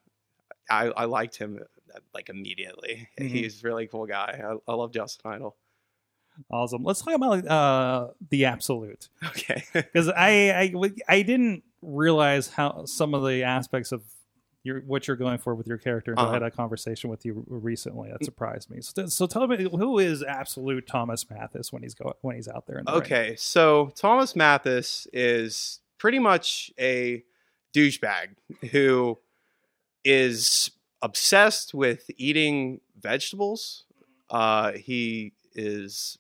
I, 0.71 0.87
I 0.89 1.05
liked 1.05 1.37
him 1.37 1.61
uh, 1.95 1.99
like 2.15 2.29
immediately. 2.29 3.09
Mhm. 3.19 3.29
He's 3.29 3.62
a 3.62 3.67
really 3.67 3.87
cool 3.87 4.07
guy. 4.07 4.41
I, 4.43 4.71
I 4.71 4.75
love 4.75 4.93
Justin 4.93 5.33
Idol. 5.33 5.57
Awesome. 6.50 6.82
Let's 6.85 7.02
talk 7.02 7.14
about 7.14 7.47
uh, 7.47 8.09
the 8.30 8.44
absolute 8.44 9.09
Okay. 9.25 9.64
because 9.73 10.09
I, 10.09 10.73
I 10.78 10.90
I 11.09 11.23
didn't 11.23 11.62
realize 11.82 12.49
how 12.49 12.85
some 12.87 13.14
of 13.14 13.25
the 13.25 13.42
aspects 13.42 13.90
of 13.92 14.02
your 14.62 14.80
what 14.82 15.09
you're 15.09 15.16
going 15.16 15.38
for 15.38 15.54
with 15.54 15.66
your 15.66 15.78
character 15.78 16.12
until 16.12 16.26
I 16.28 16.32
had 16.35 16.42
Uh-huh. 16.42 16.49
a 16.49 16.50
conversation 16.50 17.09
with 17.11 17.25
you 17.25 17.44
recently. 17.49 18.11
That 18.11 18.23
surprised 18.25 18.70
me. 18.70 18.82
So, 18.82 19.06
so 19.06 19.26
tell 19.26 19.47
me 19.47 19.68
who 19.70 19.99
is 19.99 20.23
absolute 20.23 20.87
Thomas 20.87 21.28
Mathis 21.30 21.73
when 21.73 21.82
he's 21.82 21.94
go 21.94 22.14
when 22.20 22.37
he's 22.37 22.47
out 22.49 22.66
there 22.66 22.78
in 22.78 22.85
the? 22.85 22.92
Okay, 22.97 23.35
so 23.38 23.90
Thomas 23.97 24.37
Mathis 24.37 25.06
is 25.14 25.80
pretty 25.99 26.18
much 26.18 26.70
a 26.78 27.25
douchebag 27.75 28.37
who 28.70 29.18
is 30.04 30.70
obsessed 31.02 31.75
with 31.75 32.11
eating 32.16 32.80
vegetables. 33.00 33.85
Uh, 34.28 34.73
he 34.73 35.32
is, 35.54 36.18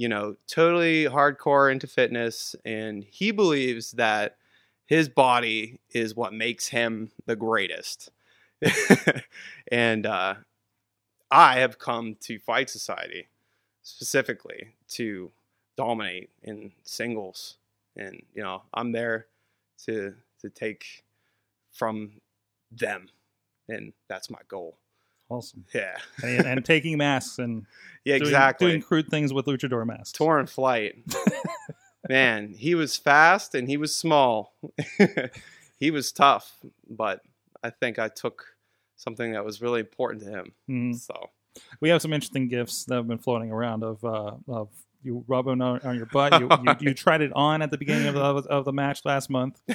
you 0.00 0.08
know, 0.08 0.34
totally 0.46 1.04
hardcore 1.04 1.70
into 1.70 1.86
fitness, 1.86 2.56
and 2.64 3.04
he 3.04 3.32
believes 3.32 3.92
that 3.92 4.38
his 4.86 5.10
body 5.10 5.78
is 5.90 6.16
what 6.16 6.32
makes 6.32 6.68
him 6.68 7.10
the 7.26 7.36
greatest. 7.36 8.10
and 9.70 10.06
uh, 10.06 10.36
I 11.30 11.58
have 11.58 11.78
come 11.78 12.16
to 12.20 12.38
Fight 12.38 12.70
Society 12.70 13.28
specifically 13.82 14.68
to 14.88 15.30
dominate 15.76 16.30
in 16.42 16.72
singles 16.82 17.56
and 17.96 18.22
you 18.34 18.42
know 18.42 18.60
i'm 18.74 18.92
there 18.92 19.26
to 19.86 20.14
to 20.38 20.50
take 20.50 21.02
from 21.72 22.12
them 22.70 23.08
and 23.68 23.94
that's 24.08 24.28
my 24.28 24.40
goal 24.48 24.76
Awesome. 25.30 25.64
yeah 25.74 25.96
And, 26.22 26.46
and 26.46 26.64
taking 26.64 26.98
masks 26.98 27.38
and 27.38 27.66
yeah 28.04 28.18
doing, 28.18 28.22
exactly 28.28 28.68
doing 28.72 28.82
crude 28.82 29.08
things 29.08 29.32
with 29.32 29.46
luchador 29.46 29.86
masks. 29.86 30.12
torn 30.12 30.46
flight 30.46 30.96
man 32.08 32.52
he 32.56 32.74
was 32.74 32.96
fast 32.96 33.54
and 33.54 33.68
he 33.68 33.76
was 33.76 33.94
small 33.94 34.54
he 35.78 35.90
was 35.90 36.10
tough 36.12 36.56
but 36.88 37.20
i 37.62 37.70
think 37.70 37.98
i 37.98 38.08
took 38.08 38.44
something 38.96 39.32
that 39.32 39.44
was 39.44 39.60
really 39.62 39.80
important 39.80 40.22
to 40.24 40.30
him 40.30 40.52
Mhm. 40.68 40.98
so 40.98 41.30
We 41.80 41.88
have 41.90 42.00
some 42.00 42.12
interesting 42.12 42.48
gifts 42.48 42.84
that 42.86 42.94
have 42.94 43.08
been 43.08 43.18
floating 43.18 43.50
around 43.50 43.82
of 43.84 44.04
uh, 44.04 44.32
of 44.48 44.68
you 45.02 45.24
rubbing 45.26 45.60
on, 45.60 45.80
on 45.80 45.96
your 45.96 46.06
butt. 46.06 46.40
You, 46.40 46.48
you, 46.64 46.74
you 46.80 46.94
tried 46.94 47.22
it 47.22 47.32
on 47.34 47.62
at 47.62 47.70
the 47.70 47.78
beginning 47.78 48.08
of 48.08 48.14
the, 48.14 48.50
of 48.50 48.64
the 48.64 48.72
match 48.72 49.04
last 49.04 49.30
month. 49.30 49.60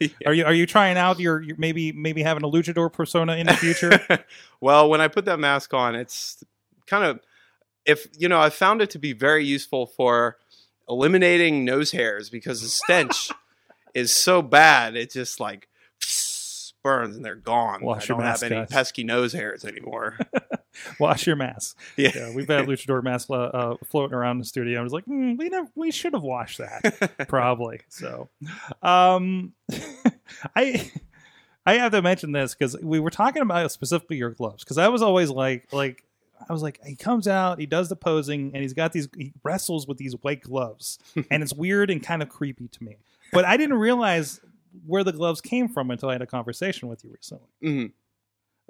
Yeah. 0.00 0.08
Are 0.26 0.32
you 0.32 0.44
are 0.44 0.52
you 0.52 0.66
trying 0.66 0.96
out 0.96 1.18
your, 1.18 1.42
your 1.42 1.56
maybe 1.58 1.92
maybe 1.92 2.22
having 2.22 2.42
a 2.42 2.48
luchador 2.48 2.92
persona 2.92 3.36
in 3.36 3.46
the 3.46 3.54
future? 3.54 4.24
well, 4.60 4.88
when 4.88 5.00
I 5.00 5.08
put 5.08 5.24
that 5.26 5.38
mask 5.38 5.74
on, 5.74 5.94
it's 5.94 6.42
kind 6.86 7.04
of 7.04 7.20
if 7.86 8.06
you 8.18 8.28
know, 8.28 8.40
I 8.40 8.50
found 8.50 8.82
it 8.82 8.90
to 8.90 8.98
be 8.98 9.12
very 9.12 9.44
useful 9.44 9.86
for 9.86 10.36
eliminating 10.88 11.64
nose 11.64 11.92
hairs 11.92 12.30
because 12.30 12.62
the 12.62 12.68
stench 12.68 13.30
is 13.94 14.14
so 14.14 14.42
bad. 14.42 14.96
It 14.96 15.10
just 15.10 15.40
like 15.40 15.68
burns 16.82 17.16
and 17.16 17.24
they're 17.24 17.34
gone. 17.34 17.82
Wash 17.82 18.10
I 18.10 18.14
don't 18.14 18.22
have 18.22 18.42
any 18.42 18.66
pesky 18.66 19.04
nose 19.04 19.32
hairs 19.32 19.64
anymore. 19.64 20.18
Wash 21.00 21.26
your 21.26 21.36
mask. 21.36 21.76
yeah. 21.96 22.10
Yeah, 22.14 22.34
we've 22.34 22.48
had 22.48 22.66
luchador 22.66 23.02
masks 23.02 23.30
uh, 23.30 23.34
uh, 23.34 23.76
floating 23.86 24.14
around 24.14 24.38
the 24.38 24.44
studio. 24.44 24.80
I 24.80 24.82
was 24.82 24.92
like, 24.92 25.04
hmm, 25.04 25.34
we 25.36 25.48
never, 25.48 25.68
we 25.74 25.90
should 25.90 26.12
have 26.14 26.22
washed 26.22 26.58
that. 26.58 27.10
probably 27.28 27.80
so 27.88 28.28
um 28.82 29.52
i 30.56 30.90
i 31.66 31.74
have 31.74 31.92
to 31.92 32.02
mention 32.02 32.32
this 32.32 32.54
because 32.54 32.76
we 32.82 32.98
were 33.00 33.10
talking 33.10 33.42
about 33.42 33.70
specifically 33.72 34.16
your 34.16 34.30
gloves 34.30 34.64
because 34.64 34.78
i 34.78 34.88
was 34.88 35.02
always 35.02 35.30
like 35.30 35.66
like 35.72 36.02
i 36.48 36.52
was 36.52 36.62
like 36.62 36.80
he 36.84 36.96
comes 36.96 37.28
out 37.28 37.58
he 37.58 37.66
does 37.66 37.88
the 37.88 37.96
posing 37.96 38.50
and 38.54 38.62
he's 38.62 38.72
got 38.72 38.92
these 38.92 39.08
he 39.16 39.32
wrestles 39.44 39.86
with 39.86 39.98
these 39.98 40.14
white 40.22 40.40
gloves 40.42 40.98
and 41.30 41.42
it's 41.42 41.52
weird 41.52 41.90
and 41.90 42.02
kind 42.02 42.22
of 42.22 42.28
creepy 42.28 42.68
to 42.68 42.82
me 42.82 42.96
but 43.32 43.44
i 43.44 43.56
didn't 43.56 43.76
realize 43.78 44.40
where 44.86 45.04
the 45.04 45.12
gloves 45.12 45.40
came 45.40 45.68
from 45.68 45.90
until 45.90 46.08
i 46.08 46.12
had 46.12 46.22
a 46.22 46.26
conversation 46.26 46.88
with 46.88 47.04
you 47.04 47.10
recently 47.10 47.48
Mhm. 47.62 47.92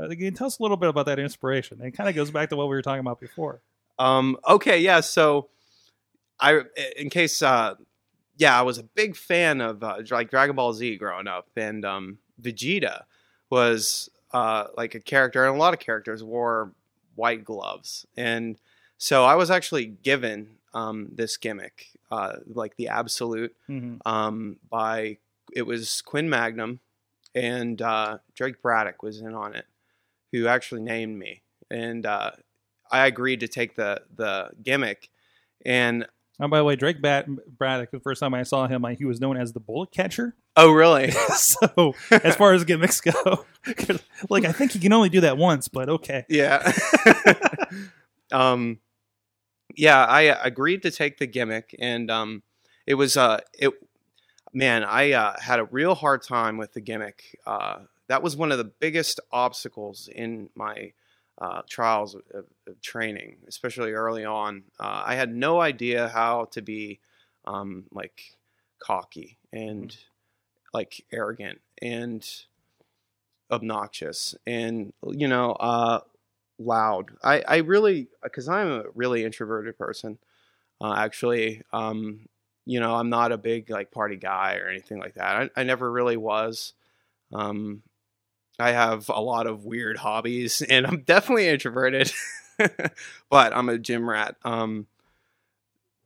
Can 0.09 0.21
you 0.21 0.30
tell 0.30 0.47
us 0.47 0.59
a 0.59 0.62
little 0.62 0.76
bit 0.76 0.88
about 0.88 1.07
that 1.07 1.19
inspiration. 1.19 1.80
It 1.80 1.92
kind 1.92 2.09
of 2.09 2.14
goes 2.14 2.30
back 2.30 2.50
to 2.50 2.57
what 2.57 2.69
we 2.69 2.75
were 2.76 2.83
talking 2.83 3.00
about 3.00 3.21
before. 3.21 3.61
Um, 3.99 4.38
okay, 4.49 4.80
yeah. 4.80 5.00
So, 5.00 5.49
I, 6.38 6.62
in 6.97 7.11
case, 7.11 7.42
uh, 7.42 7.75
yeah, 8.37 8.59
I 8.59 8.62
was 8.62 8.78
a 8.78 8.83
big 8.83 9.14
fan 9.16 9.61
of 9.61 9.83
uh, 9.85 9.99
like 10.11 10.30
Dragon 10.30 10.57
Ball 10.57 10.73
Z 10.73 10.97
growing 10.97 11.26
up, 11.26 11.49
and 11.57 11.85
um, 11.85 12.19
Vegeta 12.40 13.02
was 13.50 14.09
uh, 14.33 14.69
like 14.76 14.95
a 14.95 15.00
character, 15.00 15.45
and 15.45 15.54
a 15.54 15.59
lot 15.59 15.75
of 15.75 15.80
characters 15.80 16.25
wore 16.25 16.73
white 17.14 17.45
gloves, 17.45 18.07
and 18.16 18.59
so 18.97 19.25
I 19.25 19.35
was 19.35 19.50
actually 19.50 19.87
given 19.87 20.57
um, 20.73 21.09
this 21.12 21.37
gimmick, 21.37 21.88
uh, 22.11 22.37
like 22.47 22.76
the 22.76 22.88
Absolute, 22.88 23.54
hmm 23.66 23.97
um, 24.07 24.57
by 24.71 25.19
it 25.52 25.62
was 25.62 26.00
Quinn 26.02 26.30
Magnum, 26.30 26.80
and 27.35 27.80
uh, 27.83 28.19
Drake 28.35 28.62
Braddock 28.62 29.02
was 29.02 29.21
in 29.21 29.35
on 29.35 29.54
it, 29.54 29.66
who 30.32 30.46
actually 30.46 30.82
named 30.82 31.18
me, 31.18 31.42
and 31.70 32.06
uh, 32.06 32.32
I 32.90 33.06
agreed 33.06 33.40
to 33.40 33.49
take 33.49 33.75
the 33.75 34.02
the 34.16 34.50
gimmick, 34.62 35.08
and 35.64 36.06
Oh, 36.42 36.49
by 36.49 36.56
the 36.56 36.64
way, 36.64 36.75
Drake 36.75 37.02
Bat- 37.02 37.28
Braddock. 37.58 37.90
The 37.90 38.00
first 38.00 38.20
time 38.20 38.32
I 38.32 38.44
saw 38.44 38.66
him, 38.66 38.82
I, 38.84 38.94
he 38.94 39.04
was 39.04 39.20
known 39.20 39.37
as 39.37 39.52
the 39.52 39.60
Bullet 39.60 39.90
Catcher. 39.90 40.34
oh 40.56 40.72
really? 40.72 41.10
so, 41.37 41.94
as 42.10 42.34
far 42.34 42.54
as 42.54 42.64
gimmicks 42.64 43.00
go, 43.02 43.44
like 44.30 44.46
I 44.46 44.52
think 44.52 44.72
he 44.72 44.78
can 44.78 44.92
only 44.94 45.10
do 45.10 45.20
that 45.20 45.37
once, 45.37 45.68
but 45.68 45.90
okay. 45.90 46.25
yeah. 46.30 46.72
um, 48.32 48.78
yeah, 49.76 50.02
I 50.02 50.22
agreed 50.22 50.82
to 50.82 50.90
take 50.90 51.18
the 51.18 51.26
gimmick, 51.26 51.76
and 51.78 52.10
um, 52.10 52.42
it 52.87 52.94
was 52.94 53.18
uh, 53.18 53.40
it. 53.58 53.75
Man, 54.52 54.82
I 54.82 55.12
uh, 55.12 55.38
had 55.38 55.60
a 55.60 55.64
real 55.64 55.94
hard 55.94 56.22
time 56.22 56.56
with 56.56 56.72
the 56.72 56.80
gimmick. 56.80 57.38
Uh, 57.46 57.80
that 58.11 58.25
was 58.25 58.37
one 58.37 58.50
of 58.50 58.59
the 58.59 58.64
biggest 58.64 59.21
obstacles 59.31 60.09
in 60.12 60.50
my 60.57 60.93
uh, 61.40 61.62
trials 61.71 62.17
of, 62.17 62.45
of, 62.67 62.83
training, 62.83 63.37
especially 63.47 63.93
early 63.93 64.25
on. 64.25 64.64
Uh, 64.81 65.05
I 65.07 65.14
had 65.14 65.33
no 65.33 65.61
idea 65.61 66.09
how 66.09 66.47
to 66.47 66.61
be 66.61 66.99
um, 67.45 67.85
like 67.93 68.37
cocky 68.81 69.38
and 69.52 69.97
like 70.75 71.05
arrogant 71.12 71.61
and 71.81 72.29
obnoxious 73.49 74.35
and 74.45 74.93
you 75.12 75.29
know 75.29 75.52
uh, 75.52 76.00
loud. 76.59 77.12
I, 77.23 77.45
I 77.47 77.57
really 77.59 78.09
because 78.25 78.49
I'm 78.49 78.73
a 78.73 78.85
really 78.93 79.25
introverted 79.25 79.79
person. 79.79 80.19
Uh, 80.81 80.95
actually, 80.97 81.62
um, 81.73 82.29
you 82.67 82.81
know, 82.81 82.93
I'm 82.97 83.09
not 83.09 83.31
a 83.31 83.38
big 83.38 83.71
like 83.71 83.93
party 83.93 84.17
guy 84.17 84.57
or 84.57 84.69
anything 84.69 84.99
like 84.99 85.14
that. 85.14 85.52
I, 85.57 85.61
I 85.61 85.62
never 85.62 85.93
really 85.93 86.17
was. 86.17 86.73
Um, 87.33 87.85
I 88.61 88.73
have 88.73 89.09
a 89.09 89.21
lot 89.21 89.47
of 89.47 89.64
weird 89.64 89.97
hobbies, 89.99 90.62
and 90.69 90.87
I'm 90.87 91.02
definitely 91.02 91.49
introverted. 91.49 92.12
but 93.31 93.57
I'm 93.57 93.69
a 93.69 93.79
gym 93.79 94.09
rat. 94.09 94.37
Um, 94.45 94.87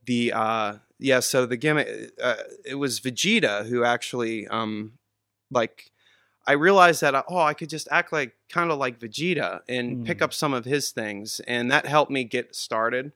the 0.07 0.33
uh, 0.33 0.75
yeah, 0.99 1.21
so 1.21 1.47
the 1.47 1.57
gimmick 1.57 2.13
uh, 2.23 2.37
it 2.65 2.75
was 2.77 3.01
Vegeta 3.01 3.67
who 3.67 3.85
actually 3.85 4.47
um, 4.49 4.93
like 5.51 5.91
I 6.47 6.53
realized 6.53 7.01
that 7.01 7.25
oh 7.29 7.39
I 7.39 7.55
could 7.55 7.71
just 7.71 7.89
act 7.91 8.13
like 8.13 8.35
kind 8.51 8.71
of 8.71 8.79
like 8.79 8.99
Vegeta 9.01 9.61
and 9.69 10.05
pick 10.05 10.19
Mm. 10.19 10.23
up 10.23 10.35
some 10.35 10.53
of 10.53 10.65
his 10.65 10.91
things, 10.91 11.41
and 11.47 11.71
that 11.71 11.87
helped 11.87 12.11
me 12.11 12.25
get 12.25 12.55
started 12.55 13.13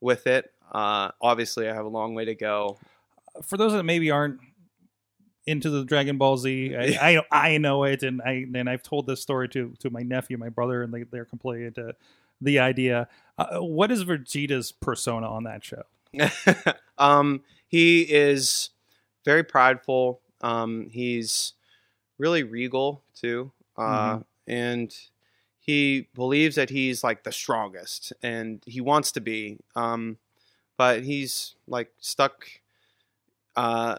with 0.00 0.26
it. 0.26 0.50
Uh, 0.70 1.10
obviously, 1.20 1.68
I 1.68 1.74
have 1.74 1.84
a 1.84 1.88
long 1.88 2.14
way 2.14 2.24
to 2.24 2.34
go. 2.34 2.78
For 3.42 3.56
those 3.56 3.72
that 3.72 3.84
maybe 3.84 4.10
aren't 4.10 4.40
into 5.46 5.70
the 5.70 5.84
Dragon 5.84 6.18
Ball 6.18 6.36
Z, 6.36 6.74
I, 6.76 7.16
I, 7.18 7.22
I 7.54 7.58
know 7.58 7.84
it, 7.84 8.02
and 8.02 8.22
I 8.22 8.46
and 8.54 8.68
I've 8.70 8.82
told 8.82 9.06
this 9.06 9.20
story 9.20 9.48
to 9.50 9.74
to 9.80 9.90
my 9.90 10.02
nephew, 10.02 10.38
my 10.38 10.48
brother, 10.48 10.82
and 10.82 10.92
they 10.92 11.02
they're 11.04 11.24
completely 11.24 11.66
into 11.66 11.94
the 12.40 12.58
idea. 12.58 13.08
Uh, 13.38 13.58
what 13.60 13.90
is 13.90 14.04
Vegeta's 14.04 14.72
persona 14.72 15.28
on 15.28 15.44
that 15.44 15.64
show? 15.64 15.82
um, 16.98 17.42
he 17.68 18.02
is 18.02 18.70
very 19.24 19.42
prideful. 19.42 20.20
Um, 20.42 20.88
he's 20.90 21.54
really 22.18 22.42
regal 22.42 23.02
too, 23.14 23.52
uh, 23.76 24.16
Mhm. 24.18 24.24
and 24.46 24.96
he 25.58 26.08
believes 26.14 26.56
that 26.56 26.70
he's 26.70 27.02
like 27.04 27.22
the 27.22 27.32
strongest, 27.32 28.12
and 28.22 28.62
he 28.66 28.80
wants 28.80 29.12
to 29.12 29.20
be. 29.20 29.58
Um, 29.76 30.18
but 30.76 31.04
he's 31.04 31.54
like 31.68 31.92
stuck 32.00 32.44
uh, 33.56 33.98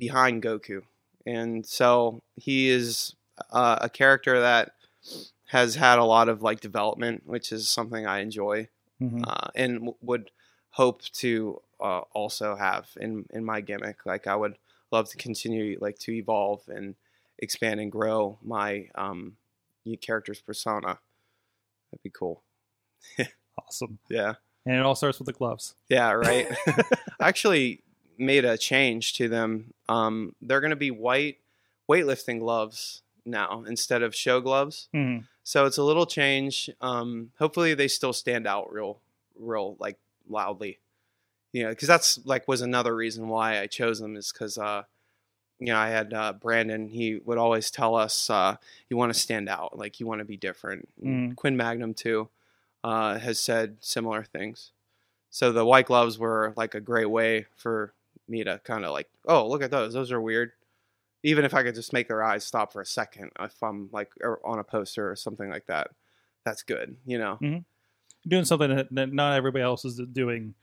behind 0.00 0.42
Goku, 0.42 0.82
and 1.24 1.64
so 1.64 2.22
he 2.34 2.68
is 2.68 3.14
uh, 3.52 3.78
a 3.80 3.88
character 3.88 4.40
that 4.40 4.72
has 5.46 5.76
had 5.76 5.98
a 5.98 6.04
lot 6.04 6.28
of 6.28 6.42
like 6.42 6.60
development, 6.60 7.22
which 7.26 7.52
is 7.52 7.68
something 7.68 8.06
I 8.06 8.18
enjoy 8.20 8.68
Mhm. 9.00 9.24
uh, 9.26 9.48
and 9.54 9.74
w- 9.80 9.94
would 10.02 10.30
hope 10.72 11.02
to 11.22 11.62
uh, 11.80 12.00
also 12.12 12.56
have 12.56 12.88
in 13.00 13.26
in 13.30 13.44
my 13.44 13.60
gimmick. 13.60 14.04
Like 14.04 14.26
I 14.26 14.36
would 14.36 14.56
love 14.90 15.08
to 15.10 15.16
continue 15.16 15.78
like 15.80 15.98
to 16.00 16.12
evolve 16.12 16.62
and 16.68 16.96
expand 17.38 17.80
and 17.80 17.90
grow 17.92 18.36
my 18.42 18.88
um, 18.94 19.36
character's 20.02 20.40
persona. 20.40 20.98
That'd 21.90 22.02
be 22.02 22.10
cool. 22.10 22.42
Awesome, 23.66 23.98
Yeah, 24.08 24.34
and 24.66 24.74
it 24.76 24.82
all 24.82 24.94
starts 24.94 25.18
with 25.18 25.26
the 25.26 25.32
gloves. 25.32 25.74
yeah, 25.88 26.12
right. 26.12 26.46
Actually 27.20 27.82
made 28.20 28.44
a 28.44 28.58
change 28.58 29.14
to 29.14 29.28
them. 29.28 29.74
Um, 29.88 30.34
they're 30.40 30.60
going 30.60 30.70
to 30.70 30.76
be 30.76 30.90
white 30.90 31.38
weightlifting 31.88 32.38
gloves 32.38 33.02
now 33.24 33.64
instead 33.66 34.02
of 34.02 34.14
show 34.14 34.40
gloves. 34.40 34.88
Mhm. 34.94 35.24
So 35.42 35.66
it's 35.66 35.78
a 35.78 35.82
little 35.82 36.06
change. 36.06 36.70
Um, 36.80 37.32
hopefully 37.38 37.74
they 37.74 37.88
still 37.88 38.12
stand 38.12 38.46
out 38.46 38.72
real, 38.72 39.00
real 39.38 39.76
like 39.78 39.98
loudly. 40.28 40.78
You 41.52 41.64
know, 41.64 41.68
because 41.70 41.88
that's 41.88 42.24
like 42.24 42.46
was 42.46 42.60
another 42.60 42.94
reason 42.94 43.28
why 43.28 43.58
I 43.58 43.66
chose 43.66 43.98
them 43.98 44.14
is 44.16 44.30
because 44.30 44.56
uh, 44.56 44.84
you 45.58 45.66
know 45.66 45.76
I 45.76 45.88
had 45.88 46.14
uh, 46.14 46.32
Brandon. 46.34 46.88
He 46.88 47.16
would 47.24 47.38
always 47.38 47.72
tell 47.72 47.96
us 47.96 48.30
uh, 48.30 48.56
you 48.88 48.96
want 48.96 49.12
to 49.12 49.18
stand 49.18 49.48
out, 49.48 49.76
like 49.76 49.98
you 49.98 50.06
want 50.06 50.20
to 50.20 50.24
be 50.24 50.36
different. 50.36 50.88
Mm. 51.04 51.34
Quinn 51.34 51.56
Magnum 51.56 51.94
too 51.94 52.28
uh, 52.84 53.18
has 53.18 53.40
said 53.40 53.78
similar 53.80 54.22
things. 54.22 54.70
So 55.30 55.50
the 55.50 55.64
white 55.64 55.86
gloves 55.86 56.18
were 56.18 56.52
like 56.56 56.74
a 56.74 56.80
great 56.80 57.10
way 57.10 57.46
for 57.56 57.92
me 58.30 58.44
to 58.44 58.60
kind 58.64 58.84
of 58.84 58.92
like, 58.92 59.08
oh, 59.26 59.48
look 59.48 59.62
at 59.62 59.70
those. 59.70 59.92
Those 59.92 60.12
are 60.12 60.20
weird. 60.20 60.52
Even 61.22 61.44
if 61.44 61.52
I 61.52 61.62
could 61.62 61.74
just 61.74 61.92
make 61.92 62.08
their 62.08 62.22
eyes 62.22 62.44
stop 62.44 62.72
for 62.72 62.80
a 62.80 62.86
second, 62.86 63.30
if 63.40 63.62
I'm 63.62 63.90
like 63.92 64.10
or 64.22 64.40
on 64.44 64.58
a 64.58 64.64
poster 64.64 65.10
or 65.10 65.16
something 65.16 65.50
like 65.50 65.66
that, 65.66 65.90
that's 66.44 66.62
good. 66.62 66.96
You 67.04 67.18
know. 67.18 67.38
Doing 68.26 68.44
something 68.44 68.74
that, 68.74 68.88
that 68.92 69.12
not 69.12 69.36
everybody 69.36 69.62
else 69.62 69.84
is 69.84 70.00
doing 70.12 70.54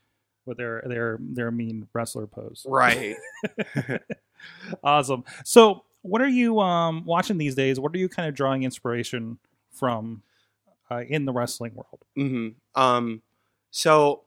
with 0.45 0.57
their 0.57 0.83
their 0.87 1.17
their 1.19 1.51
mean 1.51 1.87
wrestler 1.93 2.25
pose. 2.25 2.65
Right. 2.67 3.15
Awesome. 4.83 5.23
So, 5.43 5.83
what 6.01 6.21
are 6.21 6.27
you 6.27 6.59
um, 6.59 7.05
watching 7.05 7.37
these 7.37 7.55
days? 7.55 7.79
What 7.79 7.93
are 7.95 7.97
you 7.97 8.09
kind 8.09 8.29
of 8.29 8.35
drawing 8.35 8.63
inspiration 8.63 9.39
from 9.71 10.21
uh, 10.89 11.03
in 11.07 11.25
the 11.25 11.33
wrestling 11.33 11.73
world? 11.75 12.05
hmm 12.15 12.49
Um, 12.79 13.21
so 13.71 14.21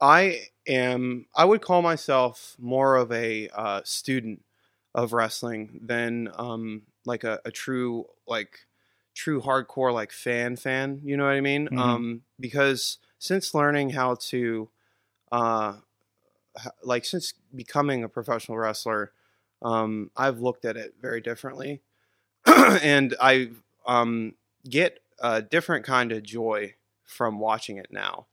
I 0.00 0.48
am. 0.66 1.26
I 1.34 1.44
would 1.44 1.62
call 1.62 1.82
myself 1.82 2.56
more 2.58 2.96
of 2.96 3.12
a 3.12 3.48
uh, 3.48 3.80
student 3.84 4.44
of 4.94 5.12
wrestling 5.12 5.80
than 5.82 6.30
um, 6.36 6.82
like 7.04 7.24
a, 7.24 7.40
a 7.44 7.50
true 7.50 8.06
like 8.26 8.66
true 9.14 9.40
hardcore 9.40 9.92
like 9.92 10.12
fan 10.12 10.56
fan. 10.56 11.00
You 11.04 11.16
know 11.16 11.24
what 11.24 11.34
I 11.34 11.40
mean? 11.40 11.68
Mhm. 11.68 11.78
Um, 11.78 12.22
because 12.38 12.98
since 13.18 13.54
learning 13.54 13.90
how 13.90 14.16
to, 14.16 14.68
uh, 15.32 15.74
like 16.82 17.04
since 17.04 17.34
becoming 17.54 18.04
a 18.04 18.08
professional 18.08 18.58
wrestler, 18.58 19.12
um, 19.62 20.10
I've 20.16 20.40
looked 20.40 20.64
at 20.64 20.76
it 20.76 20.94
very 21.00 21.20
differently, 21.20 21.82
and 22.46 23.14
I 23.20 23.50
um, 23.86 24.34
get 24.68 25.00
a 25.20 25.42
different 25.42 25.84
kind 25.84 26.12
of 26.12 26.22
joy 26.22 26.74
from 27.04 27.38
watching 27.38 27.78
it 27.78 27.88
now 27.90 28.26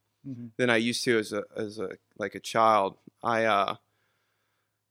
than 0.58 0.70
I 0.70 0.78
used 0.78 1.04
to 1.06 1.18
as 1.18 1.34
a 1.34 1.44
as 1.56 1.80
a 1.80 1.90
like 2.18 2.36
a 2.36 2.40
child. 2.40 2.98
I 3.24 3.46
uh 3.46 3.76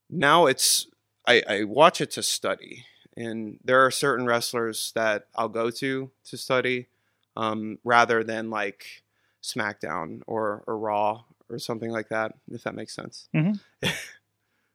now 0.08 0.46
it's 0.46 0.86
I, 1.26 1.42
I 1.48 1.64
watch 1.64 2.00
it 2.00 2.10
to 2.12 2.22
study, 2.22 2.86
and 3.16 3.58
there 3.64 3.84
are 3.84 3.90
certain 3.90 4.26
wrestlers 4.26 4.92
that 4.94 5.26
I'll 5.36 5.48
go 5.48 5.70
to 5.70 6.10
to 6.24 6.36
study, 6.36 6.88
um, 7.36 7.78
rather 7.84 8.24
than 8.24 8.50
like 8.50 9.04
SmackDown 9.42 10.22
or 10.26 10.64
or 10.66 10.78
Raw 10.78 11.24
or 11.48 11.58
something 11.58 11.90
like 11.90 12.08
that. 12.08 12.34
If 12.50 12.64
that 12.64 12.74
makes 12.74 12.94
sense. 12.94 13.28
Mhm. 13.34 13.60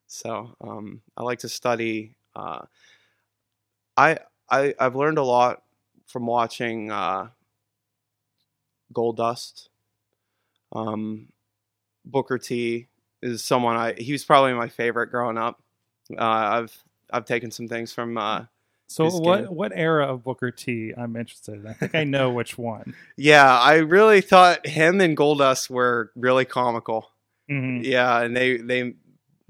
so 0.07 0.55
um, 0.61 1.01
I 1.17 1.23
like 1.23 1.39
to 1.39 1.49
study. 1.49 2.13
Uh, 2.35 2.65
I 3.97 4.19
I 4.49 4.73
I've 4.79 4.95
learned 4.95 5.17
a 5.17 5.23
lot 5.23 5.63
from 6.07 6.25
watching 6.27 6.91
uh, 6.91 7.29
Goldust. 8.93 9.69
Um, 10.73 11.27
Booker 12.05 12.37
T 12.37 12.87
is 13.21 13.43
someone 13.43 13.75
I 13.77 13.93
he 13.97 14.11
was 14.11 14.23
probably 14.23 14.53
my 14.53 14.67
favorite 14.69 15.07
growing 15.07 15.37
up. 15.37 15.61
Uh, 16.11 16.21
I've 16.21 16.83
I've 17.11 17.25
taken 17.25 17.51
some 17.51 17.67
things 17.67 17.91
from 17.93 18.17
uh, 18.17 18.45
So, 18.87 19.07
what 19.09 19.45
game. 19.45 19.47
what 19.55 19.71
era 19.73 20.05
of 20.07 20.23
Booker 20.23 20.51
T? 20.51 20.93
I'm 20.95 21.15
interested. 21.15 21.55
in. 21.55 21.67
I 21.67 21.73
think 21.73 21.95
I 21.95 22.03
know 22.03 22.31
which 22.31 22.57
one. 22.57 22.93
yeah. 23.17 23.57
I 23.59 23.77
really 23.77 24.21
thought 24.21 24.65
him 24.67 25.01
and 25.01 25.15
Goldust 25.17 25.69
were 25.69 26.11
really 26.15 26.45
comical. 26.45 27.09
Mhm. 27.49 27.83
Yeah, 27.83 28.21
and 28.21 28.35
they 28.35 28.57
they 28.57 28.93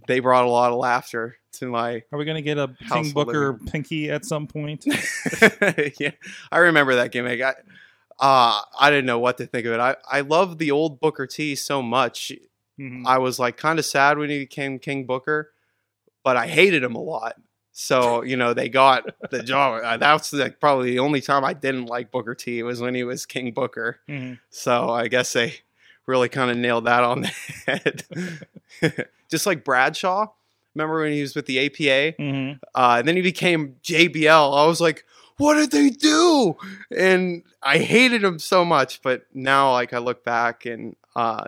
they 0.07 0.19
brought 0.19 0.45
a 0.45 0.49
lot 0.49 0.71
of 0.71 0.77
laughter 0.77 1.37
to 1.53 1.67
my. 1.69 2.03
Are 2.11 2.17
we 2.19 2.25
going 2.25 2.35
to 2.35 2.41
get 2.41 2.57
a 2.57 2.75
King 2.91 3.11
Booker 3.11 3.53
Living. 3.53 3.67
pinky 3.67 4.11
at 4.11 4.23
some 4.25 4.47
point? 4.47 4.85
yeah, 5.99 6.11
I 6.51 6.57
remember 6.59 6.95
that 6.95 7.11
gimmick. 7.11 7.41
I 7.41 7.55
uh, 8.19 8.61
I 8.79 8.89
didn't 8.89 9.05
know 9.05 9.19
what 9.19 9.37
to 9.39 9.45
think 9.45 9.65
of 9.65 9.73
it. 9.73 9.79
I 9.79 9.95
I 10.09 10.21
love 10.21 10.57
the 10.57 10.71
old 10.71 10.99
Booker 10.99 11.27
T 11.27 11.55
so 11.55 11.81
much. 11.81 12.31
Mhm. 12.79 13.03
I 13.05 13.17
was 13.19 13.39
like 13.39 13.57
kind 13.57 13.79
of 13.79 13.85
sad 13.85 14.17
when 14.17 14.29
he 14.29 14.39
became 14.39 14.79
King 14.79 15.05
Booker, 15.05 15.51
but 16.23 16.35
I 16.37 16.47
hated 16.47 16.83
him 16.83 16.95
a 16.95 17.01
lot. 17.01 17.35
So 17.71 18.21
you 18.29 18.37
know 18.37 18.53
they 18.53 18.69
got 18.69 19.03
the 19.31 19.43
job. 19.43 19.81
Uh, 19.83 19.97
That's 19.97 20.31
like 20.33 20.59
probably 20.59 20.91
the 20.91 20.99
only 20.99 21.21
time 21.21 21.43
I 21.43 21.53
didn't 21.53 21.85
like 21.87 22.11
Booker 22.11 22.35
T 22.35 22.63
was 22.63 22.81
when 22.81 22.95
he 22.95 23.03
was 23.03 23.25
King 23.25 23.51
Booker. 23.51 23.99
Mhm. 24.09 24.39
So 24.49 24.89
I 24.89 25.07
guess 25.07 25.33
they 25.33 25.55
really 26.05 26.29
kind 26.29 26.51
of 26.51 26.57
nailed 26.57 26.85
that 26.85 27.03
on 27.03 27.21
the 27.21 27.27
head. 27.65 28.03
Just 29.29 29.45
like 29.45 29.63
Bradshaw. 29.63 30.27
Remember 30.75 30.99
when 31.01 31.13
he 31.13 31.21
was 31.21 31.35
with 31.35 31.45
the 31.45 31.59
APA? 31.65 32.15
Mhm. 32.21 32.59
Uh, 32.75 32.95
and 32.99 33.07
then 33.07 33.15
he 33.15 33.21
became 33.21 33.77
JBL. 33.83 34.53
I 34.57 34.65
was 34.67 34.81
like, 34.81 35.05
what 35.37 35.55
did 35.55 35.71
they 35.71 35.89
do? 35.89 36.55
And 36.95 37.43
I 37.61 37.77
hated 37.79 38.23
him 38.23 38.39
so 38.39 38.63
much. 38.65 39.01
But 39.01 39.25
now, 39.33 39.71
like, 39.71 39.93
I 39.93 39.97
look 39.99 40.23
back 40.23 40.65
and 40.65 40.95
uh, 41.15 41.45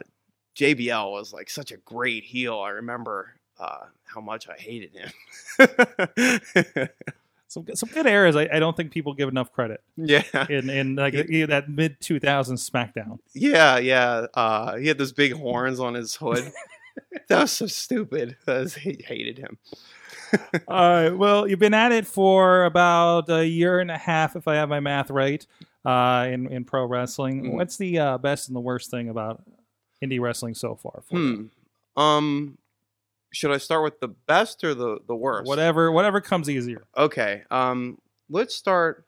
JBL 0.55 1.11
was 1.11 1.33
like 1.33 1.49
such 1.49 1.71
a 1.71 1.77
great 1.77 2.23
heel. 2.23 2.59
I 2.59 2.69
remember 2.69 3.35
uh, 3.59 3.85
how 4.05 4.21
much 4.21 4.47
I 4.49 4.55
hated 4.57 4.91
him. 4.93 6.89
Some 7.49 7.65
some 7.75 7.87
good 7.93 8.05
eras. 8.05 8.35
I, 8.35 8.49
I 8.51 8.59
don't 8.59 8.75
think 8.75 8.91
people 8.91 9.13
give 9.13 9.29
enough 9.29 9.53
credit 9.53 9.81
yeah. 9.95 10.21
in 10.49 10.69
in 10.69 10.95
like 10.97 11.13
Yeah. 11.13 11.45
that 11.45 11.69
mid 11.69 11.97
2000s 12.01 12.69
SmackDown. 12.69 13.19
Yeah. 13.33 13.77
Yeah. 13.77 14.25
Uh, 14.33 14.75
he 14.75 14.89
had 14.89 14.97
those 14.97 15.13
big 15.13 15.31
horns 15.31 15.79
on 15.79 15.93
his 15.93 16.13
hood. 16.15 16.51
that 17.29 17.41
was 17.41 17.51
so 17.51 17.67
stupid. 17.67 18.37
I 18.47 18.65
hated 18.67 19.37
him. 19.37 19.57
All 20.67 20.91
right. 20.91 21.09
Well, 21.09 21.47
you've 21.47 21.59
been 21.59 21.73
at 21.73 21.91
it 21.91 22.05
for 22.05 22.65
about 22.65 23.29
a 23.29 23.45
year 23.45 23.79
and 23.79 23.89
a 23.89 23.97
half, 23.97 24.35
if 24.35 24.47
I 24.47 24.55
have 24.55 24.69
my 24.69 24.79
math 24.79 25.09
right, 25.09 25.45
uh, 25.85 26.27
in 26.29 26.47
in 26.51 26.65
pro 26.65 26.85
wrestling. 26.85 27.43
Mm. 27.43 27.53
What's 27.53 27.77
the 27.77 27.99
uh, 27.99 28.17
best 28.17 28.47
and 28.49 28.55
the 28.55 28.61
worst 28.61 28.91
thing 28.91 29.09
about 29.09 29.43
indie 30.03 30.19
wrestling 30.19 30.53
so 30.53 30.75
far? 30.75 31.03
For 31.07 31.17
you? 31.17 31.49
Hmm. 31.95 32.01
Um, 32.01 32.57
should 33.33 33.51
I 33.51 33.57
start 33.57 33.83
with 33.83 33.99
the 33.99 34.09
best 34.09 34.63
or 34.63 34.73
the 34.73 34.99
the 35.07 35.15
worst? 35.15 35.47
Whatever, 35.47 35.91
whatever 35.91 36.21
comes 36.21 36.49
easier. 36.49 36.85
Okay. 36.97 37.43
Um, 37.49 37.99
let's 38.29 38.55
start 38.55 39.05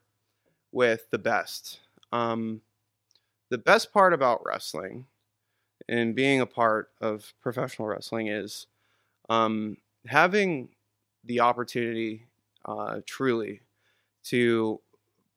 with 0.71 1.09
the 1.11 1.17
best. 1.17 1.79
Um, 2.11 2.61
the 3.49 3.57
best 3.57 3.91
part 3.91 4.13
about 4.13 4.45
wrestling 4.45 5.05
and 5.89 6.15
being 6.15 6.39
a 6.39 6.45
part 6.45 6.91
of 7.01 7.33
professional 7.41 7.87
wrestling 7.87 8.27
is 8.27 8.67
um, 9.27 9.77
having 10.05 10.69
the 11.23 11.39
opportunity 11.39 12.27
uh, 12.65 12.99
truly 13.05 13.61
to 14.23 14.79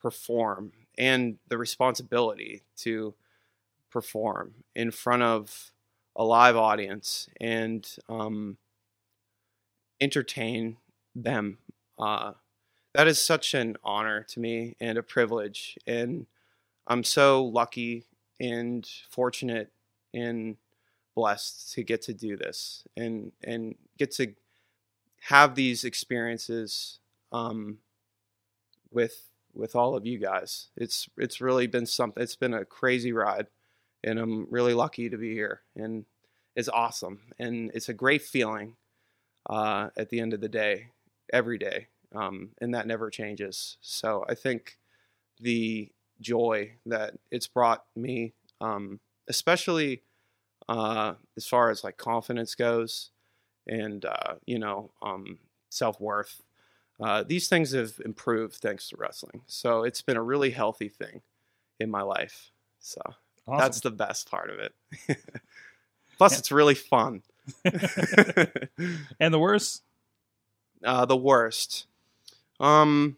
perform 0.01 0.73
and 0.99 1.39
the 1.49 1.57
responsibility 1.57 2.63
to 2.77 3.15
perform 3.91 4.53
in 4.75 4.91
front 4.91 5.23
of 5.23 5.73
a 6.15 6.25
live 6.25 6.57
audience 6.57 7.29
and 7.41 7.97
um, 8.09 8.59
entertain 10.01 10.77
them. 11.15 11.59
Uh, 11.99 12.33
that 12.95 13.07
is 13.07 13.23
such 13.23 13.55
an 13.55 13.77
honor 13.83 14.23
to 14.23 14.41
me 14.41 14.77
and 14.81 14.99
a 14.99 15.03
privilege. 15.03 15.79
And 15.87 16.27
I'm 16.87 17.05
so 17.05 17.43
lucky 17.43 18.05
and 18.39 18.87
fortunate 19.09 19.71
and 20.15 20.57
blessed 21.15 21.73
to 21.75 21.83
get 21.83 22.03
to 22.03 22.15
do 22.15 22.37
this 22.37 22.85
and 22.97 23.33
and 23.45 23.75
get 23.99 24.11
to 24.13 24.35
have 25.21 25.55
these 25.55 25.85
experiences 25.85 26.99
um, 27.33 27.79
with 28.91 29.29
with 29.55 29.77
all 29.77 29.95
of 29.95 30.07
you 30.07 30.19
guys. 30.19 30.69
It's 30.77 31.09
it's 31.17 31.41
really 31.41 31.67
been 31.67 31.87
something. 31.87 32.23
It's 32.23 32.37
been 32.37 32.55
a 32.55 32.65
crazy 32.65 33.13
ride, 33.13 33.47
and 34.03 34.19
I'm 34.19 34.47
really 34.51 34.75
lucky 34.75 35.09
to 35.11 35.17
be 35.17 35.33
here. 35.33 35.61
And 35.77 36.05
it's 36.57 36.69
awesome, 36.69 37.21
and 37.39 37.71
it's 37.75 37.89
a 37.89 37.95
great 37.95 38.23
feeling 38.23 38.77
uh, 39.49 39.89
at 39.97 40.11
the 40.11 40.21
end 40.21 40.35
of 40.35 40.41
the 40.41 40.49
day, 40.49 40.89
every 41.33 41.59
day, 41.59 41.89
um, 42.15 42.51
and 42.61 42.75
that 42.75 42.87
never 42.87 43.11
changes. 43.11 43.77
So 43.81 44.25
I 44.29 44.35
think 44.35 44.79
the 45.41 45.91
joy 46.21 46.73
that 46.87 47.15
it's 47.31 47.47
brought 47.47 47.85
me, 47.97 48.35
um, 48.61 49.01
especially 49.29 50.03
uh, 50.69 51.15
as 51.37 51.47
far 51.47 51.71
as 51.71 51.85
like 51.85 51.97
confidence 51.97 52.55
goes, 52.55 53.11
and 53.67 54.05
uh, 54.05 54.35
you 54.47 54.59
know 54.59 54.91
um, 55.03 55.39
self 55.71 56.01
worth. 56.01 56.43
Uh, 57.01 57.25
these 57.25 57.49
things 57.49 57.73
have 57.73 57.95
improved 58.05 58.55
thanks 58.57 58.89
to 58.91 58.97
wrestling. 58.97 59.43
So 59.47 59.83
it's 59.83 60.03
been 60.03 60.17
a 60.17 60.23
really 60.23 60.51
healthy 60.51 60.89
thing 60.89 61.23
in 61.81 61.91
my 61.91 62.03
life. 62.03 62.53
So 62.79 63.01
Awesome. 63.49 63.59
that's 63.59 63.81
the 63.81 63.91
best 63.91 64.31
part 64.31 64.51
of 64.51 64.59
it. 64.61 64.73
Plus, 66.19 66.33
Yeah. 66.33 66.39
it's 66.39 66.53
really 66.53 66.75
fun. 66.77 67.23
and 67.65 69.35
the 69.35 69.39
worst? 69.39 69.83
uh, 70.85 71.05
the 71.07 71.17
worst. 71.17 71.87
Um, 72.61 73.17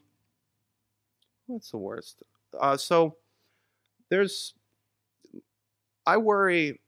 what's 1.46 1.70
the 1.70 1.76
worst? 1.78 2.22
Uh, 2.58 2.76
so 2.78 3.16
there's. 4.08 4.54
I 6.06 6.16
worry. 6.18 6.80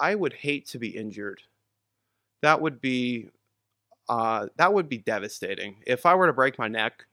I 0.00 0.14
would 0.14 0.32
hate 0.32 0.66
to 0.68 0.78
be 0.78 0.88
injured. 0.88 1.42
That 2.42 2.60
would 2.60 2.80
be. 2.80 3.30
Uh, 4.08 4.48
that 4.56 4.72
would 4.74 4.88
be 4.88 4.98
devastating. 4.98 5.76
If 5.86 6.04
I 6.04 6.14
were 6.14 6.26
to 6.26 6.32
break 6.32 6.58
my 6.58 6.68
neck, 6.68 7.06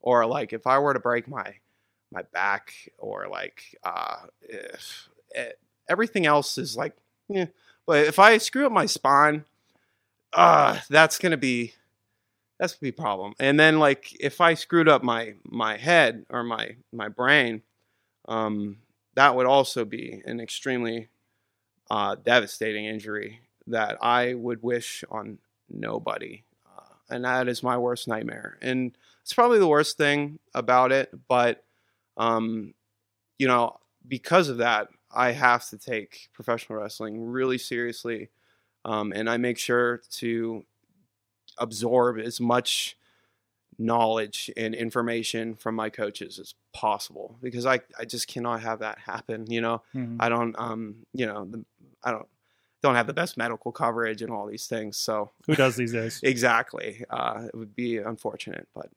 or 0.00 0.26
like 0.26 0.52
if 0.52 0.66
I 0.66 0.78
were 0.78 0.92
to 0.94 1.00
break 1.00 1.28
my 1.28 1.54
my 2.12 2.22
back, 2.32 2.72
or 2.98 3.26
like 3.28 3.62
uh, 3.82 4.16
if, 4.42 5.08
eh, 5.34 5.52
everything 5.88 6.26
else 6.26 6.58
is 6.58 6.76
like, 6.76 6.94
yeah. 7.28 7.46
But 7.86 8.06
if 8.06 8.18
I 8.18 8.38
screw 8.38 8.66
up 8.66 8.72
my 8.72 8.86
spine, 8.86 9.44
uh, 10.32 10.78
that's 10.90 11.18
gonna 11.18 11.36
be 11.36 11.74
that's 12.58 12.74
gonna 12.74 12.92
be 12.92 12.96
a 12.96 13.02
problem. 13.02 13.34
And 13.38 13.58
then 13.58 13.78
like 13.78 14.14
if 14.20 14.40
I 14.40 14.54
screwed 14.54 14.88
up 14.88 15.02
my 15.02 15.34
my 15.44 15.76
head 15.76 16.26
or 16.30 16.42
my 16.42 16.76
my 16.92 17.08
brain, 17.08 17.62
um, 18.28 18.78
that 19.16 19.34
would 19.34 19.46
also 19.46 19.84
be 19.84 20.22
an 20.26 20.40
extremely 20.40 21.08
uh, 21.90 22.14
devastating 22.14 22.84
injury 22.84 23.40
that 23.66 23.98
I 24.00 24.34
would 24.34 24.62
wish 24.62 25.04
on 25.10 25.38
nobody. 25.68 26.44
Uh, 26.66 26.94
and 27.10 27.24
that 27.24 27.48
is 27.48 27.62
my 27.62 27.76
worst 27.76 28.06
nightmare. 28.06 28.58
And 28.62 28.96
it's 29.22 29.32
probably 29.32 29.58
the 29.58 29.66
worst 29.66 29.96
thing 29.96 30.38
about 30.54 30.92
it, 30.92 31.10
but 31.28 31.64
um, 32.16 32.74
you 33.38 33.48
know, 33.48 33.78
because 34.06 34.48
of 34.48 34.58
that, 34.58 34.88
I 35.12 35.32
have 35.32 35.68
to 35.70 35.78
take 35.78 36.28
professional 36.32 36.78
wrestling 36.78 37.20
really 37.24 37.58
seriously. 37.58 38.30
Um, 38.84 39.12
and 39.12 39.28
I 39.28 39.36
make 39.36 39.58
sure 39.58 40.02
to 40.12 40.64
absorb 41.58 42.18
as 42.18 42.40
much 42.40 42.96
knowledge 43.78 44.50
and 44.56 44.74
information 44.74 45.54
from 45.54 45.74
my 45.74 45.90
coaches 45.90 46.38
as 46.38 46.54
possible 46.72 47.38
because 47.42 47.66
I, 47.66 47.80
I 47.98 48.04
just 48.04 48.26
cannot 48.28 48.62
have 48.62 48.78
that 48.80 48.98
happen. 48.98 49.50
You 49.50 49.60
know, 49.60 49.82
Mhm. 49.94 50.16
I 50.20 50.28
don't, 50.28 50.54
um, 50.58 51.06
you 51.12 51.26
know, 51.26 51.44
the, 51.44 51.64
I 52.02 52.10
don't, 52.10 52.28
don't 52.82 52.94
have 52.94 53.06
the 53.06 53.12
best 53.14 53.36
medical 53.36 53.72
coverage 53.72 54.22
and 54.22 54.30
all 54.30 54.46
these 54.46 54.66
things. 54.66 54.96
So 54.96 55.30
Who 55.46 55.54
does 55.56 55.76
these 55.76 55.92
days? 55.92 56.20
exactly, 56.22 57.04
uh, 57.10 57.48
it 57.52 57.56
would 57.56 57.74
be 57.74 57.98
unfortunate, 57.98 58.68
but 58.74 58.90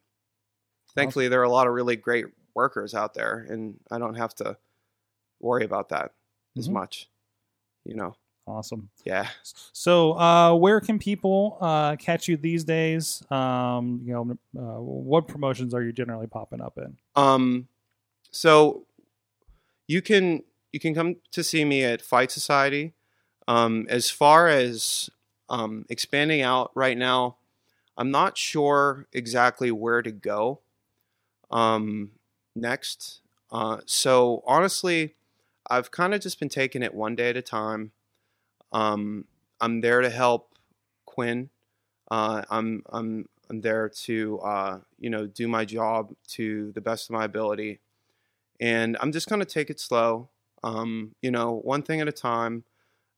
thankfully 0.96 1.28
there 1.28 1.40
are 1.40 1.44
a 1.44 1.50
lot 1.50 1.68
of 1.68 1.74
really 1.74 1.96
great 1.96 2.26
workers 2.56 2.94
out 2.94 3.14
there 3.14 3.46
and 3.50 3.80
I 3.92 4.00
don't 4.00 4.16
have 4.16 4.34
to 4.36 4.58
worry 5.40 5.64
about 5.64 5.90
that 5.90 6.14
as 6.58 6.68
Mhm. 6.68 6.74
much, 6.74 7.10
you 7.86 7.96
know? 7.96 8.16
Awesome. 8.50 8.90
Yeah. 9.06 9.28
So, 9.44 10.18
uh, 10.18 10.56
where 10.56 10.82
can 10.82 10.98
people 10.98 11.60
uh, 11.62 11.96
catch 11.98 12.28
you 12.28 12.36
these 12.36 12.64
days? 12.64 13.24
Um, 13.30 14.02
you 14.04 14.14
know, 14.14 14.38
uh, 14.58 14.82
what 14.82 15.28
promotions 15.28 15.74
are 15.76 15.84
you 15.84 15.94
generally 15.94 16.26
popping 16.26 16.60
up 16.60 16.78
in? 16.78 16.98
Um, 17.16 17.68
so 18.32 18.86
you 19.88 20.02
can 20.02 20.44
you 20.72 20.80
can 20.80 20.96
come 20.96 21.18
to 21.32 21.44
see 21.44 21.64
me 21.64 21.84
at 21.84 22.02
Fight 22.02 22.32
Society. 22.32 22.94
Um, 23.48 23.86
as 23.88 24.10
far 24.10 24.48
as 24.48 25.12
um, 25.48 25.86
expanding 25.88 26.42
out 26.42 26.72
right 26.74 26.98
now, 26.98 27.38
I'm 27.98 28.10
not 28.10 28.36
sure 28.36 29.08
exactly 29.14 29.72
where 29.72 30.02
to 30.02 30.12
go 30.12 30.62
um, 31.52 32.12
next. 32.56 33.22
Uh, 33.52 33.82
so 33.86 34.44
honestly, 34.48 35.16
I've 35.70 35.92
kind 35.92 36.16
of 36.16 36.22
just 36.22 36.40
been 36.40 36.50
taking 36.50 36.82
it 36.82 36.96
one 36.96 37.16
day 37.16 37.30
at 37.30 37.38
a 37.38 37.44
time. 37.44 37.92
Um, 38.72 39.26
I'm 39.62 39.82
there 39.82 40.02
to 40.02 40.10
help 40.10 40.54
Quinn. 41.06 41.50
Uh, 42.10 42.44
I'm 42.50 42.84
I'm 42.90 43.28
I'm 43.50 43.62
there 43.62 43.90
to 43.90 44.40
uh, 44.40 44.80
you 45.00 45.10
know 45.10 45.28
do 45.28 45.48
my 45.48 45.66
job 45.66 46.14
to 46.30 46.72
the 46.74 46.82
best 46.82 47.10
of 47.10 47.14
my 47.14 47.26
ability, 47.26 47.80
and 48.60 48.98
I'm 49.00 49.12
just 49.12 49.28
gonna 49.28 49.46
take 49.46 49.70
it 49.70 49.80
slow. 49.80 50.30
Um, 50.64 51.16
you 51.22 51.32
know, 51.32 51.56
one 51.64 51.84
thing 51.84 52.02
at 52.02 52.08
a 52.08 52.14
time. 52.14 52.64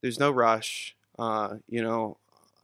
There's 0.02 0.20
no 0.20 0.32
rush. 0.32 0.96
Uh, 1.20 1.58
you 1.70 1.84
know, 1.84 2.18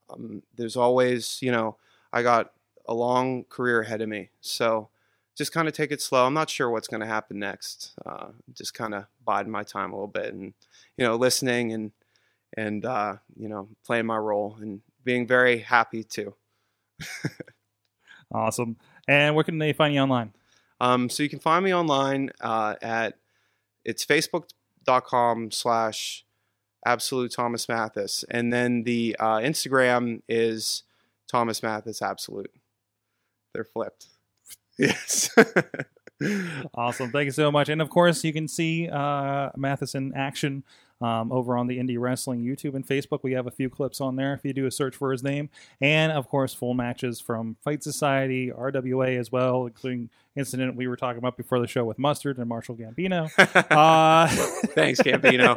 um, 0.10 0.42
there's 0.56 0.76
always 0.76 1.40
you 1.42 1.52
know 1.52 1.78
I 2.12 2.24
got 2.24 2.52
a 2.88 2.94
long 2.94 3.44
career 3.46 3.82
ahead 3.82 4.02
of 4.02 4.10
me, 4.10 4.30
so 4.42 4.90
just 5.36 5.54
kind 5.54 5.68
of 5.68 5.74
take 5.74 5.92
it 5.92 6.02
slow. 6.02 6.26
I'm 6.26 6.34
not 6.34 6.50
sure 6.50 6.70
what's 6.70 6.88
going 6.88 7.02
to 7.02 7.08
happen 7.08 7.38
next. 7.38 7.94
Uh, 8.04 8.30
just 8.54 8.74
kind 8.74 8.96
of 8.96 9.06
biding 9.24 9.52
my 9.52 9.62
time 9.62 9.92
a 9.92 9.96
little 9.96 10.08
bit, 10.08 10.34
and 10.34 10.54
you 10.98 11.06
know, 11.06 11.16
listening 11.16 11.72
and 11.74 11.92
and 12.56 12.86
uh, 12.86 13.18
you 13.36 13.50
know, 13.50 13.70
playing 13.86 14.06
my 14.06 14.18
role 14.18 14.58
and 14.62 14.82
being 15.04 15.28
very 15.28 15.60
happy 15.60 16.04
too. 16.04 16.36
Awesome. 18.34 18.78
And 19.08 19.36
where 19.36 19.44
can 19.44 19.58
they 19.58 19.74
find 19.74 19.94
you 19.94 20.02
online? 20.02 20.34
Um, 20.80 21.10
so 21.10 21.24
you 21.24 21.30
can 21.30 21.40
find 21.40 21.64
me 21.64 21.74
online 21.74 22.32
uh, 22.42 22.76
at 22.82 23.18
it's 23.86 24.06
facebook.com 24.06 25.52
slash 25.52 26.26
absolute 26.86 27.32
Thomas 27.32 27.68
Mathis. 27.70 28.26
And 28.30 28.52
then 28.52 28.84
the 28.84 29.16
uh, 29.20 29.38
Instagram 29.38 30.22
is 30.28 30.84
Thomas 31.32 31.64
Mathis 31.64 32.02
absolute. 32.02 32.52
They're 33.54 33.66
flipped. 33.66 34.08
Yes. 34.80 35.32
Awesome. 36.74 37.12
Thank 37.12 37.26
you 37.26 37.32
so 37.32 37.52
much. 37.52 37.70
And 37.70 37.80
of 37.80 37.92
course, 37.92 38.24
you 38.24 38.34
can 38.34 38.48
see 38.48 38.90
uh, 38.90 39.52
Mathis 39.56 39.94
in 39.94 40.16
action 40.16 40.64
um, 41.02 41.32
over 41.32 41.58
on 41.58 41.68
the 41.68 41.78
Indie 41.78 42.00
Wrestling 42.00 42.44
YouTube 42.44 42.74
and 42.76 42.86
Facebook. 42.86 43.20
We 43.24 43.34
have 43.34 43.48
a 43.48 43.52
few 43.52 43.70
clips 43.70 44.02
on 44.02 44.16
there 44.16 44.34
if 44.34 44.42
you 44.44 44.54
do 44.54 44.66
a 44.66 44.72
search 44.72 44.96
for 44.96 45.12
his 45.12 45.24
name. 45.24 45.50
And 45.82 46.12
of 46.12 46.28
course, 46.28 46.54
full 46.54 46.74
matches 46.74 47.20
from 47.22 47.56
Fight 47.64 47.84
Society, 47.84 48.50
RWA 48.52 49.18
as 49.20 49.32
well, 49.32 49.66
including 49.66 50.10
incident 50.36 50.76
we 50.76 50.88
were 50.88 50.96
talking 50.96 51.18
about 51.18 51.36
before 51.36 51.60
the 51.60 51.66
show 51.66 51.84
with 51.84 51.98
Mustard 51.98 52.38
and 52.38 52.48
Marshall 52.48 52.76
Gambino. 52.76 53.30
Uh, 53.72 54.28
Thanks, 54.28 55.02
Gambino. 55.02 55.56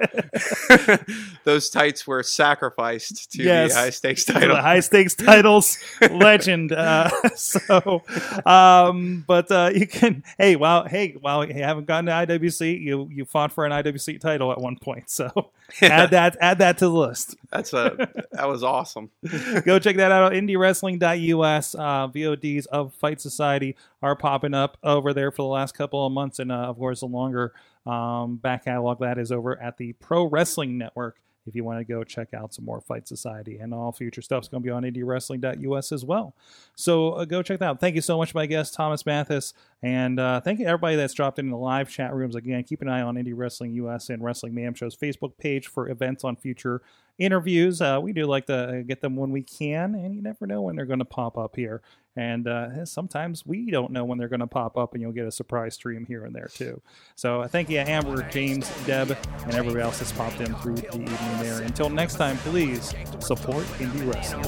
Those 1.44 1.70
tights 1.70 2.06
were 2.06 2.22
sacrificed 2.22 3.32
to 3.32 3.42
Yes. 3.42 3.72
the 3.74 3.78
high 3.80 3.90
stakes 3.90 4.24
title. 4.24 4.56
the 4.56 4.62
high 4.62 4.80
stakes 4.80 5.14
titles 5.14 5.78
legend. 6.10 6.72
Uh, 6.72 7.10
so, 7.34 8.02
um, 8.46 9.24
but 9.26 9.50
uh, 9.50 9.70
you 9.74 9.86
can. 9.86 10.22
Hey, 10.38 10.56
well, 10.56 10.84
hey, 10.86 11.16
while 11.20 11.44
you 11.46 11.54
haven't 11.54 11.86
gotten 11.86 12.06
to 12.06 12.12
IWC, 12.12 12.80
you 12.80 13.08
you 13.10 13.24
fought 13.24 13.52
for 13.52 13.64
an 13.66 13.72
IWC 13.72 14.20
title 14.20 14.50
at 14.52 14.58
one 14.60 14.76
point. 14.76 15.10
So 15.10 15.29
add 15.82 16.10
that 16.10 16.36
add 16.40 16.58
that 16.58 16.78
to 16.78 16.86
the 16.86 16.90
list. 16.90 17.36
That's 17.50 17.72
a 17.72 18.08
that 18.32 18.48
was 18.48 18.62
awesome. 18.62 19.10
Go 19.64 19.78
check 19.78 19.96
that 19.96 20.12
out. 20.12 20.32
IndieWrestling.us. 20.32 21.74
Uh, 21.74 22.08
VODs 22.08 22.66
of 22.66 22.94
Fight 22.94 23.20
Society 23.20 23.76
are 24.02 24.16
popping 24.16 24.54
up 24.54 24.76
over 24.82 25.12
there 25.12 25.30
for 25.30 25.42
the 25.42 25.48
last 25.48 25.76
couple 25.76 26.04
of 26.04 26.12
months, 26.12 26.38
and 26.38 26.52
uh, 26.52 26.54
of 26.54 26.78
course, 26.78 27.00
the 27.00 27.06
longer 27.06 27.52
um, 27.86 28.36
back 28.36 28.64
catalog 28.64 29.00
that 29.00 29.18
is 29.18 29.32
over 29.32 29.60
at 29.60 29.78
the 29.78 29.92
Pro 29.94 30.24
Wrestling 30.24 30.78
Network 30.78 31.20
if 31.46 31.54
you 31.54 31.64
want 31.64 31.78
to 31.78 31.84
go 31.84 32.04
check 32.04 32.34
out 32.34 32.54
some 32.54 32.64
more 32.64 32.80
Fight 32.80 33.08
Society. 33.08 33.58
And 33.58 33.72
all 33.72 33.92
future 33.92 34.22
stuff 34.22 34.44
is 34.44 34.48
going 34.48 34.62
to 34.62 34.66
be 34.66 34.70
on 34.70 34.82
indiewrestling.us 34.82 35.92
as 35.92 36.04
well. 36.04 36.34
So 36.76 37.12
uh, 37.12 37.24
go 37.24 37.42
check 37.42 37.58
that 37.60 37.66
out. 37.66 37.80
Thank 37.80 37.94
you 37.94 38.00
so 38.00 38.18
much, 38.18 38.34
my 38.34 38.46
guest, 38.46 38.74
Thomas 38.74 39.06
Mathis. 39.06 39.54
And 39.82 40.20
uh, 40.20 40.40
thank 40.40 40.60
you 40.60 40.66
everybody 40.66 40.96
that's 40.96 41.14
dropped 41.14 41.38
in 41.38 41.50
the 41.50 41.56
live 41.56 41.90
chat 41.90 42.14
rooms. 42.14 42.36
Again, 42.36 42.62
keep 42.64 42.82
an 42.82 42.88
eye 42.88 43.02
on 43.02 43.16
Indie 43.16 43.32
Wrestling 43.34 43.72
US 43.74 44.10
and 44.10 44.22
Wrestling 44.22 44.54
Mayhem 44.54 44.74
Show's 44.74 44.96
Facebook 44.96 45.36
page 45.38 45.66
for 45.68 45.88
events 45.88 46.24
on 46.24 46.36
future 46.36 46.82
interviews. 47.18 47.80
Uh, 47.80 47.98
we 48.02 48.12
do 48.12 48.26
like 48.26 48.46
to 48.46 48.84
get 48.86 49.00
them 49.00 49.16
when 49.16 49.30
we 49.30 49.42
can, 49.42 49.94
and 49.94 50.14
you 50.14 50.22
never 50.22 50.46
know 50.46 50.62
when 50.62 50.76
they're 50.76 50.86
going 50.86 50.98
to 51.00 51.04
pop 51.04 51.36
up 51.36 51.56
here. 51.56 51.82
And 52.16 52.48
uh, 52.48 52.84
sometimes 52.84 53.46
we 53.46 53.70
don't 53.70 53.92
know 53.92 54.04
when 54.04 54.18
they're 54.18 54.28
going 54.28 54.40
to 54.40 54.46
pop 54.46 54.76
up, 54.76 54.94
and 54.94 55.02
you'll 55.02 55.12
get 55.12 55.26
a 55.26 55.32
surprise 55.32 55.74
stream 55.74 56.04
here 56.04 56.24
and 56.24 56.34
there 56.34 56.48
too. 56.52 56.82
So 57.14 57.42
uh, 57.42 57.48
thank 57.48 57.70
you, 57.70 57.78
Amber, 57.78 58.28
James, 58.30 58.68
Deb, 58.84 59.16
and 59.44 59.54
everybody 59.54 59.82
else 59.82 60.00
that's 60.00 60.12
popped 60.12 60.40
in 60.40 60.54
through 60.56 60.76
the 60.76 60.88
evening 60.88 61.38
there. 61.38 61.62
Until 61.62 61.88
next 61.88 62.16
time, 62.16 62.36
please 62.38 62.94
support 63.20 63.64
indie 63.78 64.12
wrestling. 64.12 64.42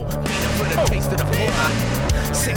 Sick, 2.34 2.56